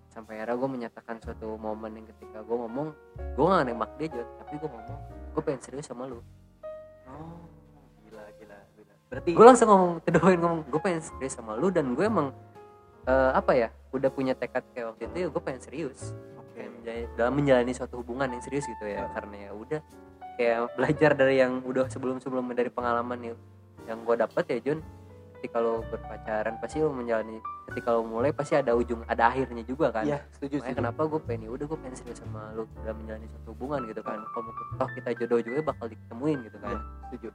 sampai 0.07 0.37
akhirnya 0.37 0.55
gue 0.55 0.69
menyatakan 0.69 1.15
suatu 1.17 1.57
momen 1.57 1.97
yang 1.97 2.05
ketika 2.13 2.45
gue 2.45 2.53
ngomong 2.55 2.93
gue 3.17 3.43
gak 3.43 3.65
nembak 3.65 3.91
dia 3.97 4.07
Jod, 4.11 4.27
tapi 4.37 4.53
gue 4.55 4.69
ngomong 4.69 4.97
gue 5.33 5.41
pengen 5.41 5.61
serius 5.61 5.89
sama 5.89 6.05
lu 6.05 6.21
Oh, 7.03 7.41
gila, 8.05 8.23
gila, 8.37 8.57
gila. 8.73 8.93
Berarti 9.09 9.29
gue 9.33 9.45
langsung 9.45 9.67
ngomong 9.67 9.91
point 9.99 10.39
ngomong 10.39 10.61
gue 10.69 10.79
pengen 10.79 11.01
serius 11.01 11.33
sama 11.33 11.57
lu 11.57 11.69
dan 11.69 11.97
gue 11.97 12.05
emang 12.05 12.29
eh, 13.03 13.31
apa 13.33 13.51
ya 13.53 13.69
udah 13.89 14.09
punya 14.09 14.33
tekad 14.33 14.63
kayak 14.71 14.87
waktu 14.89 15.03
itu 15.05 15.17
ya 15.17 15.27
gue 15.29 15.41
pengen 15.41 15.61
serius. 15.61 15.99
Pengen 16.53 16.71
menjalani- 16.75 17.09
dalam 17.13 17.33
menjalani 17.33 17.71
suatu 17.71 17.95
hubungan 17.97 18.29
yang 18.29 18.41
serius 18.41 18.65
gitu 18.65 18.85
ya 18.85 18.99
Ya. 18.99 19.05
karena 19.09 19.35
ya 19.39 19.51
udah 19.53 19.79
kayak 20.33 20.59
belajar 20.73 21.11
dari 21.13 21.35
yang 21.37 21.61
udah 21.61 21.85
sebelum 21.87 22.17
sebelumnya 22.17 22.55
dari 22.55 22.69
pengalaman 22.69 23.19
yang 23.23 23.37
yang 23.83 23.99
gue 24.01 24.15
dapet 24.15 24.45
ya 24.47 24.59
Jun 24.63 24.79
ketika 25.35 25.59
lo 25.59 25.83
berpacaran 25.83 26.55
pasti 26.57 26.79
lo 26.79 26.89
menjalani 26.89 27.35
ketika 27.67 27.91
lo 27.91 28.01
mulai 28.01 28.31
pasti 28.31 28.55
ada 28.55 28.71
ujung 28.71 29.03
ada 29.03 29.27
akhirnya 29.27 29.61
juga 29.61 29.91
kan 29.91 30.07
Iya, 30.07 30.23
setuju, 30.31 30.57
makanya 30.57 30.63
setuju. 30.63 30.79
kenapa 30.79 31.01
gue 31.05 31.19
pengen 31.21 31.41
ya 31.41 31.51
udah 31.51 31.65
gue 31.67 31.77
pengen 31.77 31.95
serius 31.95 32.17
sama 32.17 32.41
lu 32.51 32.63
dalam 32.79 32.95
menjalani 32.97 33.27
suatu 33.27 33.47
hubungan 33.51 33.79
gitu 33.85 34.01
kan 34.01 34.17
kalau 34.25 34.49
toh 34.73 34.89
kita 34.89 35.09
jodoh 35.15 35.39
juga 35.43 35.59
bakal 35.65 35.85
ditemuin 35.87 36.37
gitu 36.43 36.57
kan 36.57 36.71
Iya, 36.71 36.79
setuju. 37.03 37.27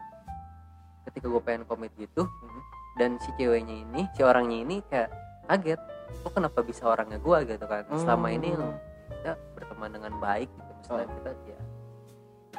ketika 1.04 1.26
gue 1.28 1.42
pengen 1.42 1.62
komit 1.64 1.92
gitu 1.94 2.22
Mhm. 2.24 2.61
dan 2.96 3.11
si 3.18 3.31
ceweknya 3.35 3.76
ini 3.78 4.02
si 4.11 4.20
orangnya 4.22 4.59
ini 4.59 4.76
kayak 4.85 5.09
kaget 5.48 5.80
kok 6.18 6.30
kenapa 6.30 6.61
bisa 6.61 6.82
orangnya 6.84 7.16
gue 7.16 7.38
gitu 7.46 7.64
kan 7.64 7.82
selama 7.90 8.28
ini 8.30 8.48
Hmm. 8.50 8.76
kita 9.11 9.32
berteman 9.52 9.90
dengan 9.90 10.12
baik 10.16 10.48
gitu 10.48 10.72
misalnya 10.74 11.04
Oh. 11.04 11.14
kita 11.14 11.30
ya 11.46 11.58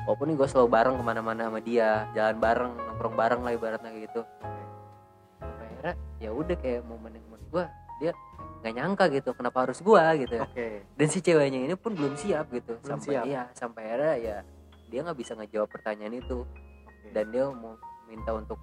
walaupun 0.01 0.25
nih 0.25 0.35
gue 0.35 0.47
selalu 0.47 0.69
bareng 0.69 0.95
ke 0.95 1.03
mana-mana 1.03 1.41
sama 1.45 1.59
dia 1.59 1.89
jalan 2.11 2.37
bareng 2.37 2.71
nongkrong 2.73 3.15
bareng 3.15 3.41
lah 3.41 3.51
ibaratnya 3.51 3.89
kayak 3.89 4.03
gitu 4.05 4.21
akhirnya 5.39 5.93
ya 6.17 6.29
udah 6.31 6.55
kayak 6.55 6.81
momen 6.83 7.11
yang 7.13 7.25
menurut 7.25 7.47
gue 7.49 7.65
dia 7.99 8.11
nggak 8.59 8.73
nyangka 8.75 9.05
gitu 9.09 9.29
kenapa 9.33 9.57
harus 9.61 9.79
gue 9.79 10.03
gitu 10.19 10.35
Oke. 10.37 10.67
dan 10.93 11.07
si 11.07 11.19
ceweknya 11.19 11.59
ini 11.61 11.75
pun 11.75 11.93
belum 11.93 12.15
siap 12.15 12.49
gitu 12.49 12.75
Belum 12.75 12.89
sampai 12.89 13.13
siap. 13.13 13.23
iya 13.25 13.43
sampai 13.53 13.81
akhirnya 13.85 14.15
ya 14.17 14.37
dia 14.89 14.99
nggak 15.01 15.17
bisa 15.17 15.31
ngejawab 15.33 15.69
pertanyaan 15.69 16.15
itu 16.15 16.43
Oke. 16.43 17.07
dan 17.13 17.29
dia 17.29 17.47
mau 17.47 17.75
minta 18.05 18.31
untuk 18.33 18.59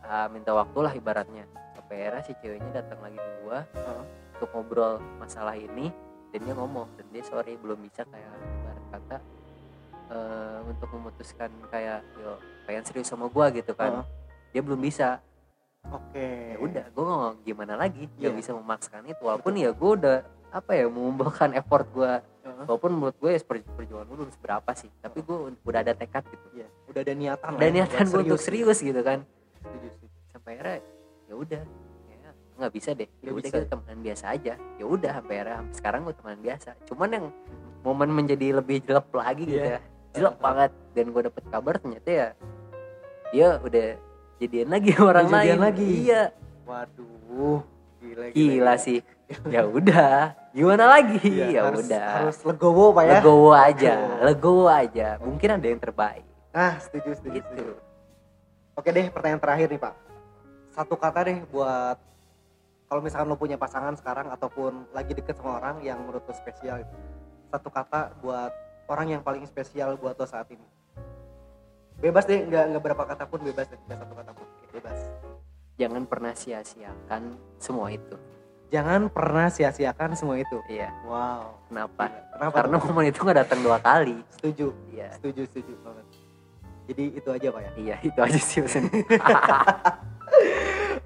ah, 0.00 0.28
minta 0.28 0.52
waktu 0.52 0.78
lah 0.80 0.92
ibaratnya 0.92 1.44
akhirnya 1.88 2.22
si 2.22 2.32
ceweknya 2.38 2.82
datang 2.82 2.98
lagi 3.00 3.16
ke 3.16 3.30
gua 3.42 3.58
Heeh. 3.72 4.04
untuk 4.36 4.48
ngobrol 4.52 4.92
masalah 5.16 5.54
ini 5.54 5.88
dan 6.34 6.40
dia 6.42 6.54
ngomong 6.54 6.88
dan 6.98 7.06
dia 7.14 7.22
sorry 7.22 7.54
belum 7.56 7.78
bisa 7.80 8.02
kayak 8.04 8.32
ibarat 8.34 8.84
kata 8.90 9.16
eh, 10.10 10.58
untuk 10.66 10.88
memutuskan 10.92 11.50
kayak 11.70 12.02
yo 12.18 12.36
pengen 12.66 12.82
serius 12.82 13.06
sama 13.06 13.30
gua 13.30 13.48
gitu 13.50 13.72
kan. 13.72 14.02
Heeh. 14.02 14.06
dia 14.50 14.60
belum 14.64 14.80
bisa. 14.80 15.20
Oke. 15.86 16.54
Ya 16.54 16.58
udah 16.58 16.84
gue 16.90 17.04
mau 17.04 17.30
gimana 17.46 17.78
lagi? 17.78 18.10
Nggak 18.18 18.34
bisa 18.34 18.50
memaksakan 18.50 19.06
itu 19.06 19.22
walaupun 19.22 19.54
ya 19.54 19.70
gue 19.70 19.90
udah 20.02 20.18
apa 20.50 20.72
ya 20.74 20.90
mengumpulkan 20.90 21.54
effort 21.54 21.86
gue 21.94 22.12
Heeh. 22.42 22.64
walaupun 22.66 22.90
menurut 22.90 23.14
gue 23.22 23.30
ya 23.30 23.40
per- 23.44 23.62
perjuangan 23.62 24.06
gue 24.08 24.16
belum 24.18 24.32
seberapa 24.34 24.70
sih 24.74 24.90
tapi 24.98 25.22
gue 25.22 25.36
udah 25.62 25.80
ada 25.86 25.94
tekad 25.94 26.26
gitu. 26.26 26.46
Iya, 26.58 26.68
udah 26.90 27.00
ada 27.06 27.14
niatan 27.14 27.50
dan 27.54 27.70
ya, 27.70 27.84
niatan 27.86 28.04
gue 28.10 28.20
untuk 28.26 28.42
serius 28.42 28.82
gitu. 28.82 28.98
kan. 28.98 29.22
Setuju, 29.62 29.86
setuju. 29.94 30.16
sampai 30.34 30.50
akhirnya 30.58 30.78
ya 31.26 31.34
udah 31.34 31.62
ya 32.06 32.30
nggak 32.56 32.72
bisa 32.72 32.90
deh. 32.92 33.08
Ya 33.20 33.30
udah 33.30 33.42
kita 33.44 33.66
temenan 33.66 34.00
biasa 34.00 34.24
aja. 34.30 34.54
Ya 34.56 34.84
udah 34.84 35.10
sampai 35.14 35.36
sampai 35.38 35.74
sekarang 35.74 36.00
gue 36.02 36.14
temenan 36.14 36.40
biasa. 36.42 36.70
Cuman 36.84 37.08
yang 37.10 37.26
momen 37.82 38.10
menjadi 38.10 38.46
lebih 38.54 38.82
jelek 38.82 39.06
lagi 39.10 39.44
gitu 39.44 39.60
Iya. 39.60 39.76
ya. 39.76 39.80
Jelek 40.12 40.36
banget. 40.38 40.70
Dan 40.92 41.04
gue 41.10 41.22
dapet 41.24 41.44
kabar 41.46 41.74
ternyata 41.76 42.08
ya 42.08 42.28
dia 43.28 43.48
udah 43.58 43.86
jadian 44.38 44.68
lagi 44.68 44.92
orang 45.02 45.26
Udah 45.26 45.36
jadian 45.36 45.58
lain. 45.58 45.66
lagi? 45.66 45.88
iya. 46.00 46.22
Waduh 46.64 47.60
gila 47.98 48.24
gila 48.30 48.74
sih. 48.76 49.00
Ya 49.50 49.66
udah. 49.66 50.38
Gimana 50.54 50.86
lagi? 50.86 51.18
Iya, 51.20 51.46
ya 51.50 51.60
harus, 51.66 51.82
udah. 51.84 52.06
harus 52.22 52.38
legowo 52.40 52.94
pak 52.94 53.04
ya. 53.04 53.18
Legowo 53.18 53.50
aja 53.50 53.92
Legowo. 53.92 54.22
legowo 54.22 54.64
aja. 54.70 55.08
Mungkin 55.18 55.48
ada 55.50 55.66
yang 55.66 55.82
terbaik. 55.82 56.22
Nah 56.54 56.78
setuju 56.78 57.10
setuju, 57.12 57.34
gitu. 57.36 57.50
setuju. 57.52 57.74
oke 58.72 58.88
deh 58.88 59.06
pertanyaan 59.10 59.42
terakhir 59.42 59.66
nih 59.68 59.80
pak 59.82 59.94
satu 60.76 60.94
kata 61.00 61.24
deh 61.24 61.38
buat 61.48 61.96
kalau 62.86 63.00
misalkan 63.00 63.32
lo 63.32 63.40
punya 63.40 63.56
pasangan 63.56 63.96
sekarang 63.96 64.28
ataupun 64.30 64.92
lagi 64.92 65.16
deket 65.16 65.40
sama 65.40 65.58
orang 65.58 65.80
yang 65.82 65.98
menurut 66.04 66.22
lo 66.28 66.34
spesial 66.36 66.84
gitu. 66.84 66.96
satu 67.50 67.72
kata 67.72 68.12
buat 68.20 68.52
orang 68.86 69.16
yang 69.18 69.22
paling 69.24 69.42
spesial 69.48 69.96
buat 69.96 70.14
lo 70.20 70.28
saat 70.28 70.46
ini. 70.52 70.66
Bebas 71.96 72.28
deh 72.28 72.44
nggak 72.44 72.76
nggak 72.76 72.82
berapa 72.84 73.02
kata 73.08 73.24
pun 73.24 73.40
bebas 73.40 73.66
deh 73.72 73.80
nggak 73.88 73.98
satu 74.04 74.14
kata 74.14 74.30
pun. 74.36 74.44
Oke, 74.46 74.66
bebas. 74.76 75.00
Jangan 75.80 76.02
pernah 76.04 76.32
sia-siakan 76.36 77.22
semua 77.56 77.88
itu. 77.88 78.16
Jangan 78.68 79.08
pernah 79.08 79.48
sia-siakan 79.48 80.12
semua 80.12 80.36
itu. 80.36 80.60
Iya. 80.68 80.92
Wow. 81.08 81.56
Kenapa? 81.72 82.04
Gila. 82.12 82.20
kenapa 82.36 82.52
karena 82.52 82.76
momen 82.84 83.04
itu 83.08 83.18
nggak 83.24 83.38
datang 83.48 83.60
dua 83.64 83.78
kali. 83.80 84.20
Setuju. 84.36 84.76
Iya. 84.92 85.08
Setuju 85.16 85.42
setuju 85.48 85.72
banget. 85.80 86.06
Jadi 86.86 87.04
itu 87.18 87.28
aja 87.32 87.46
pak 87.50 87.60
ya? 87.64 87.70
Iya 87.80 87.96
itu 88.04 88.20
aja 88.20 88.38
sih 88.38 88.60
pesan 88.62 88.86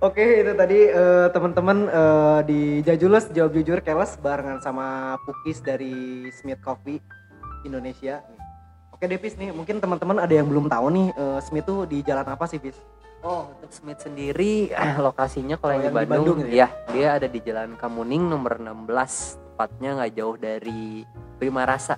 Oke 0.00 0.40
itu 0.40 0.52
tadi 0.56 0.80
eh, 0.88 1.28
teman-teman 1.28 1.78
eh, 1.86 2.40
di 2.48 2.60
Jajulus 2.80 3.28
jawab 3.36 3.52
jujur 3.52 3.84
keles 3.84 4.16
barengan 4.16 4.60
sama 4.64 5.16
Pukis 5.28 5.60
dari 5.60 6.24
Smith 6.32 6.64
Coffee 6.64 7.04
Indonesia. 7.68 8.24
Oke 8.96 9.04
Devis 9.04 9.36
nih 9.36 9.52
mungkin 9.52 9.76
teman-teman 9.76 10.24
ada 10.24 10.32
yang 10.32 10.48
belum 10.48 10.72
tahu 10.72 10.86
nih 10.88 11.06
eh, 11.12 11.40
Smith 11.44 11.68
tuh 11.68 11.84
di 11.84 12.00
jalan 12.00 12.24
apa 12.24 12.48
sih 12.48 12.56
Vis? 12.56 12.76
oh 13.20 13.52
untuk 13.56 13.70
Smith 13.72 14.00
sendiri 14.00 14.72
lokasinya 15.04 15.60
kalau 15.60 15.76
Oh, 15.76 15.80
yang 15.80 15.92
di 15.92 15.92
yang 15.92 15.92
di 15.92 16.08
Bandung, 16.08 16.36
Bandung 16.36 16.38
gitu 16.48 16.56
ya 16.56 16.68
dia 16.92 17.08
ada 17.20 17.28
di 17.28 17.40
Jalan 17.44 17.76
Kamuning 17.76 18.24
nomor 18.28 18.56
16 18.56 18.88
tepatnya 19.56 19.90
nggak 20.00 20.12
jauh 20.16 20.36
dari 20.40 21.04
Prima 21.36 21.68
Rasa 21.68 21.96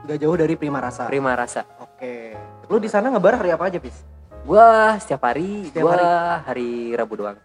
Gak 0.00 0.16
jauh 0.16 0.32
dari 0.32 0.56
Prima 0.56 0.80
Rasa. 0.80 1.12
Prima 1.12 1.36
Rasa 1.36 1.68
Oke. 1.76 2.32
Lu 2.72 2.80
di 2.80 2.88
sana 2.88 3.12
ngebar 3.12 3.36
hari 3.36 3.52
apa 3.52 3.68
aja 3.68 3.76
Vis? 3.76 4.00
Gua 4.42 4.66
setiap 4.96 5.22
hari 5.22 5.68
Setiap 5.68 5.84
gua 5.84 5.92
hari? 5.92 6.06
hari 6.42 6.70
Rabu 6.94 7.14
doang 7.16 7.38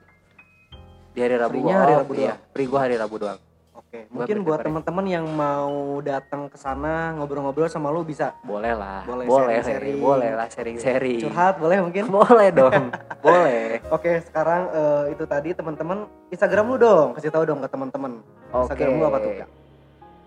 di 1.12 1.19
hari 1.19 1.36
Rabu 1.38 1.51
Free-nya 1.53 1.71
gua 1.71 1.79
hari 1.79 1.93
Rabu 1.95 2.12
iya 2.13 2.19
doang? 2.27 2.39
free 2.51 2.67
gua 2.67 2.79
hari 2.81 2.95
Rabu 2.97 3.15
doang 3.17 3.39
Oke. 3.75 3.97
Gua 4.05 4.15
Mungkin 4.17 4.38
buat 4.41 4.60
teman-teman 4.62 5.05
yang 5.05 5.25
mau 5.29 5.71
datang 6.01 6.47
ke 6.47 6.58
sana 6.58 7.13
ngobrol-ngobrol 7.13 7.67
sama 7.67 7.88
lu 7.88 8.03
bisa 8.03 8.36
boleh 8.41 8.71
lah 8.71 9.03
Boleh 9.05 9.23
boleh 9.23 9.55
sharing-sharing. 9.60 9.99
boleh 10.01 10.31
lah 10.34 10.47
sharing 10.49 10.75
sharing 10.77 11.19
curhat 11.21 11.55
boleh 11.55 11.77
mungkin. 11.79 12.03
boleh 12.10 12.47
dong 12.51 12.84
boleh 13.25 13.79
Oke 13.88 14.19
sekarang 14.21 14.62
eh, 14.69 15.13
itu 15.13 15.23
tadi 15.25 15.49
teman-teman 15.51 15.97
Instagram 16.27 16.65
lu 16.67 16.77
dong 16.77 17.08
kasih 17.13 17.29
tahu 17.29 17.43
dong 17.45 17.60
ke 17.60 17.69
teman-teman. 17.69 18.12
Oke. 18.49 18.62
Instagram 18.65 18.91
lu 18.93 19.05
apa 19.05 19.17
tuh 19.17 19.31
Kak? 19.38 19.49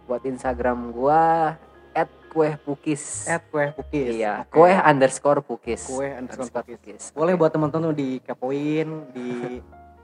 Buat 0.09 0.23
Instagram 0.25 0.79
gua 0.91 1.23
kue 2.29 2.55
pukis. 2.61 3.25
At 3.25 3.43
kue 3.47 3.73
pukis. 3.73 4.15
Iya, 4.15 4.45
Oke. 4.45 4.55
kue 4.55 4.71
underscore 4.71 5.41
pukis. 5.41 5.83
Kue 5.85 6.07
underscore 6.07 6.45
Underscore 6.45 6.65
pukis. 6.65 6.79
pukis. 7.01 7.03
Boleh 7.13 7.35
buat 7.35 7.51
teman-teman 7.51 7.91
dikepoin, 7.93 8.89
di 9.11 9.29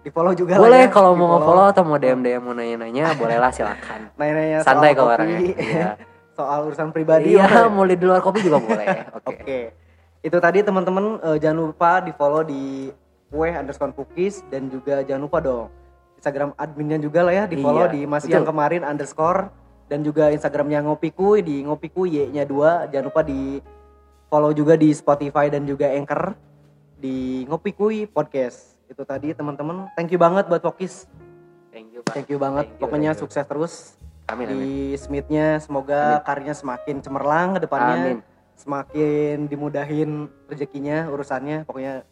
di 0.00 0.08
follow 0.08 0.32
juga 0.32 0.56
lah 0.56 0.62
Boleh 0.62 0.82
ya. 0.82 0.90
kalau 0.90 1.12
mau 1.12 1.36
follow 1.38 1.64
atau 1.66 1.80
mau 1.80 1.96
DM 1.96 2.20
DM 2.20 2.40
mau 2.40 2.52
nanya-nanya, 2.52 3.12
bolehlah 3.20 3.48
silakan. 3.48 4.12
Nanya-nanya 4.14 4.58
soal 4.58 4.68
Santai 4.74 4.90
kok 4.92 5.06
orangnya. 5.06 5.38
Iya. 5.54 5.88
soal 6.36 6.58
urusan 6.66 6.88
pribadi. 6.90 7.32
Iya, 7.32 7.46
boleh. 7.46 7.70
mau 7.70 7.84
di 7.86 7.96
luar 7.98 8.20
kopi 8.20 8.40
juga 8.40 8.58
boleh. 8.58 8.86
Oke. 9.18 9.36
Oke. 9.38 9.60
Itu 10.20 10.36
tadi 10.38 10.60
teman-teman 10.60 11.20
eh, 11.22 11.36
jangan 11.38 11.58
lupa 11.62 12.00
di 12.00 12.10
follow 12.10 12.40
di 12.40 12.88
kue 13.28 13.48
underscore 13.48 13.92
pukis 13.92 14.44
dan 14.46 14.66
juga 14.66 15.00
jangan 15.00 15.22
lupa 15.22 15.38
dong 15.38 15.66
Instagram 16.16 16.54
adminnya 16.54 16.96
juga 16.96 17.20
lah 17.20 17.34
ya 17.34 17.44
di 17.44 17.58
follow 17.58 17.84
Iya, 17.84 17.90
di 17.90 18.00
masih 18.04 18.28
betul. 18.28 18.36
yang 18.36 18.46
kemarin 18.46 18.82
underscore 18.82 19.40
dan 19.88 20.00
juga 20.00 20.32
Instagramnya 20.32 20.84
ngopiku 20.84 21.36
di 21.40 21.64
ngopiku 21.64 22.08
y 22.08 22.28
nya 22.32 22.48
dua. 22.48 22.88
Jangan 22.88 23.06
lupa 23.12 23.20
di 23.24 23.60
follow 24.32 24.52
juga 24.56 24.74
di 24.74 24.90
Spotify 24.92 25.52
dan 25.52 25.68
juga 25.68 25.92
Anchor. 25.92 26.34
Di 26.98 27.44
ngopikuy 27.44 28.08
podcast. 28.08 28.80
Itu 28.88 29.04
tadi 29.04 29.36
teman-teman. 29.36 29.92
Thank 29.96 30.16
you 30.16 30.20
banget 30.20 30.48
buat 30.48 30.64
Pokis 30.64 31.08
Thank 31.74 31.90
you, 31.90 32.00
Pak. 32.06 32.12
thank 32.14 32.28
you 32.30 32.38
banget. 32.38 32.70
Thank 32.70 32.78
you, 32.78 32.82
pokoknya 32.86 33.10
thank 33.12 33.18
you. 33.18 33.22
sukses 33.26 33.44
terus. 33.44 33.74
Amin, 34.30 34.46
amin. 34.48 34.62
di 34.62 34.74
Smithnya 34.96 35.60
semoga 35.60 36.22
karirnya 36.24 36.56
semakin 36.56 37.02
cemerlang 37.02 37.58
ke 37.58 37.60
depannya. 37.66 37.96
Amin. 37.98 38.20
semakin 38.54 39.50
dimudahin 39.50 40.30
rezekinya 40.46 41.10
urusannya. 41.10 41.66
Pokoknya 41.66 42.06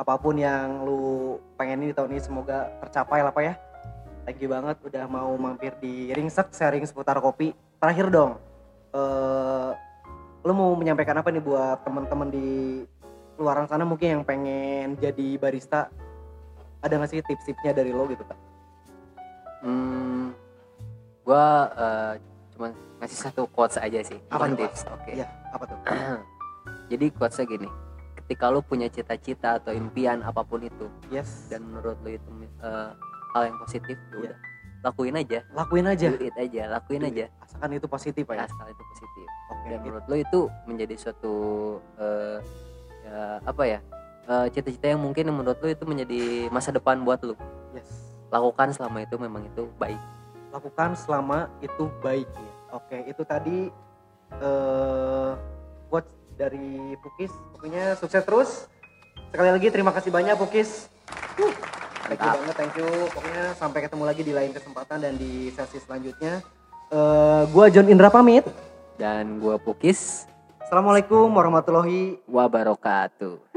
apa 0.00 0.14
pun 0.16 0.38
yang 0.40 0.86
lu 0.86 1.36
pengenin 1.60 1.90
di 1.90 1.94
tahun 1.98 2.16
ini 2.16 2.22
semoga 2.24 2.72
tercapai 2.80 3.20
lah 3.20 3.34
pak 3.36 3.42
ya 3.44 3.54
thank 4.30 4.38
you 4.38 4.46
banget 4.46 4.78
udah 4.86 5.10
mau 5.10 5.34
mampir 5.34 5.74
di 5.82 6.14
Ringsek 6.14 6.54
sharing 6.54 6.86
seputar 6.86 7.18
kopi 7.18 7.50
terakhir 7.82 8.14
dong 8.14 8.38
eh 8.94 9.70
lu 10.46 10.52
mau 10.54 10.70
menyampaikan 10.78 11.18
apa 11.18 11.34
nih 11.34 11.42
buat 11.42 11.82
teman-teman 11.82 12.30
di 12.30 12.48
luaran 13.42 13.66
sana 13.66 13.82
mungkin 13.82 14.22
yang 14.22 14.22
pengen 14.22 14.94
jadi 15.02 15.34
barista 15.34 15.90
ada 16.78 16.94
nggak 16.94 17.10
sih 17.10 17.26
tips-tipsnya 17.26 17.74
dari 17.74 17.90
lo 17.90 18.06
gitu 18.06 18.22
pak 18.22 18.38
Hmm, 19.60 20.32
gua 21.20 21.68
eh, 21.76 22.12
cuman 22.56 22.72
ngasih 23.00 23.18
satu 23.28 23.44
quotes 23.44 23.76
aja 23.76 24.00
sih. 24.00 24.16
Apa 24.32 24.48
tuh, 24.48 24.56
tips. 24.56 24.88
Oke. 24.88 25.12
Iya, 25.20 25.28
apa 25.52 25.64
tuh 25.68 25.78
Jadi 26.90 27.06
quotesnya 27.12 27.44
gini. 27.44 27.68
Ketika 28.16 28.48
lu 28.48 28.64
punya 28.64 28.88
cita-cita 28.88 29.60
atau 29.60 29.76
impian 29.76 30.24
apa 30.24 30.40
pun 30.46 30.64
itu 30.64 30.86
yes 31.12 31.50
dan 31.52 31.66
menurut 31.66 31.98
lu 32.00 32.16
itu 32.16 32.30
eh, 32.64 32.90
hal 33.30 33.42
yang 33.46 33.58
positif, 33.58 33.96
ya 33.96 34.10
Iya. 34.10 34.18
udah 34.20 34.38
lakuin 34.80 35.12
aja. 35.14 35.38
lakuin 35.52 35.86
aja 35.86 36.08
Do 36.08 36.18
it 36.18 36.34
aja, 36.34 36.62
lakuin 36.70 37.02
aja. 37.04 37.24
asalkan 37.38 37.70
itu 37.74 37.86
positif 37.86 38.22
pak 38.24 38.34
ya 38.34 38.44
Asal 38.44 38.66
itu 38.66 38.82
positif. 38.86 39.26
oke 39.50 39.66
Dan 39.66 39.78
menurut 39.80 40.04
lo 40.04 40.16
itu 40.16 40.40
menjadi 40.64 40.94
suatu 40.96 41.34
eh, 41.96 42.38
ya 43.02 43.18
apa 43.44 43.62
ya? 43.62 43.78
eh, 44.24 44.46
cita-cita 44.48 44.86
yang 44.88 45.00
mungkin 45.00 45.28
menurut 45.28 45.58
lo 45.58 45.68
itu 45.68 45.84
menjadi 45.84 46.20
masa 46.48 46.70
depan 46.70 47.00
buat 47.00 47.20
lo. 47.20 47.36
yes 47.70 48.08
Lakukan 48.28 48.70
selama 48.70 49.02
itu 49.02 49.14
memang 49.14 49.42
itu 49.44 49.68
baik. 49.76 50.00
lakukan 50.50 50.94
selama 50.94 51.46
itu 51.60 51.86
baik 52.00 52.26
ya. 52.26 52.52
Oke, 52.72 52.96
itu 53.04 53.22
tadi 53.22 53.68
eh 54.32 55.30
quotes 55.86 56.10
dari 56.34 56.94
Pukis. 56.96 57.30
Pokoknya 57.52 57.94
sukses 57.94 58.22
terus. 58.22 58.50
Sekali 59.28 59.50
lagi 59.50 59.68
terima 59.68 59.90
kasih 59.90 60.08
banyak 60.08 60.34
Pukis. 60.34 60.86
Uh, 61.36 61.50
thank 62.10 62.26
you 62.26 62.32
banget, 62.42 62.56
thank 62.58 62.74
you. 62.74 62.88
Pokoknya 63.14 63.44
sampai 63.54 63.80
ketemu 63.86 64.04
lagi 64.04 64.22
di 64.26 64.32
lain 64.34 64.50
kesempatan 64.50 64.98
dan 64.98 65.14
di 65.14 65.54
sesi 65.54 65.78
selanjutnya. 65.78 66.42
Eh 66.90 67.42
gua 67.54 67.70
John 67.70 67.86
Indra 67.86 68.10
pamit. 68.10 68.42
Dan 68.98 69.40
gua 69.40 69.56
Pukis 69.56 70.28
Assalamualaikum 70.60 71.26
warahmatullahi 71.34 72.22
wabarakatuh. 72.30 73.50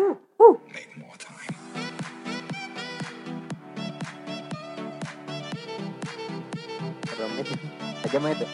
Menit? 7.34 7.48
Aja 8.06 8.18
mah 8.18 8.32
itu. 8.34 8.46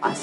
Pas. 0.00 0.20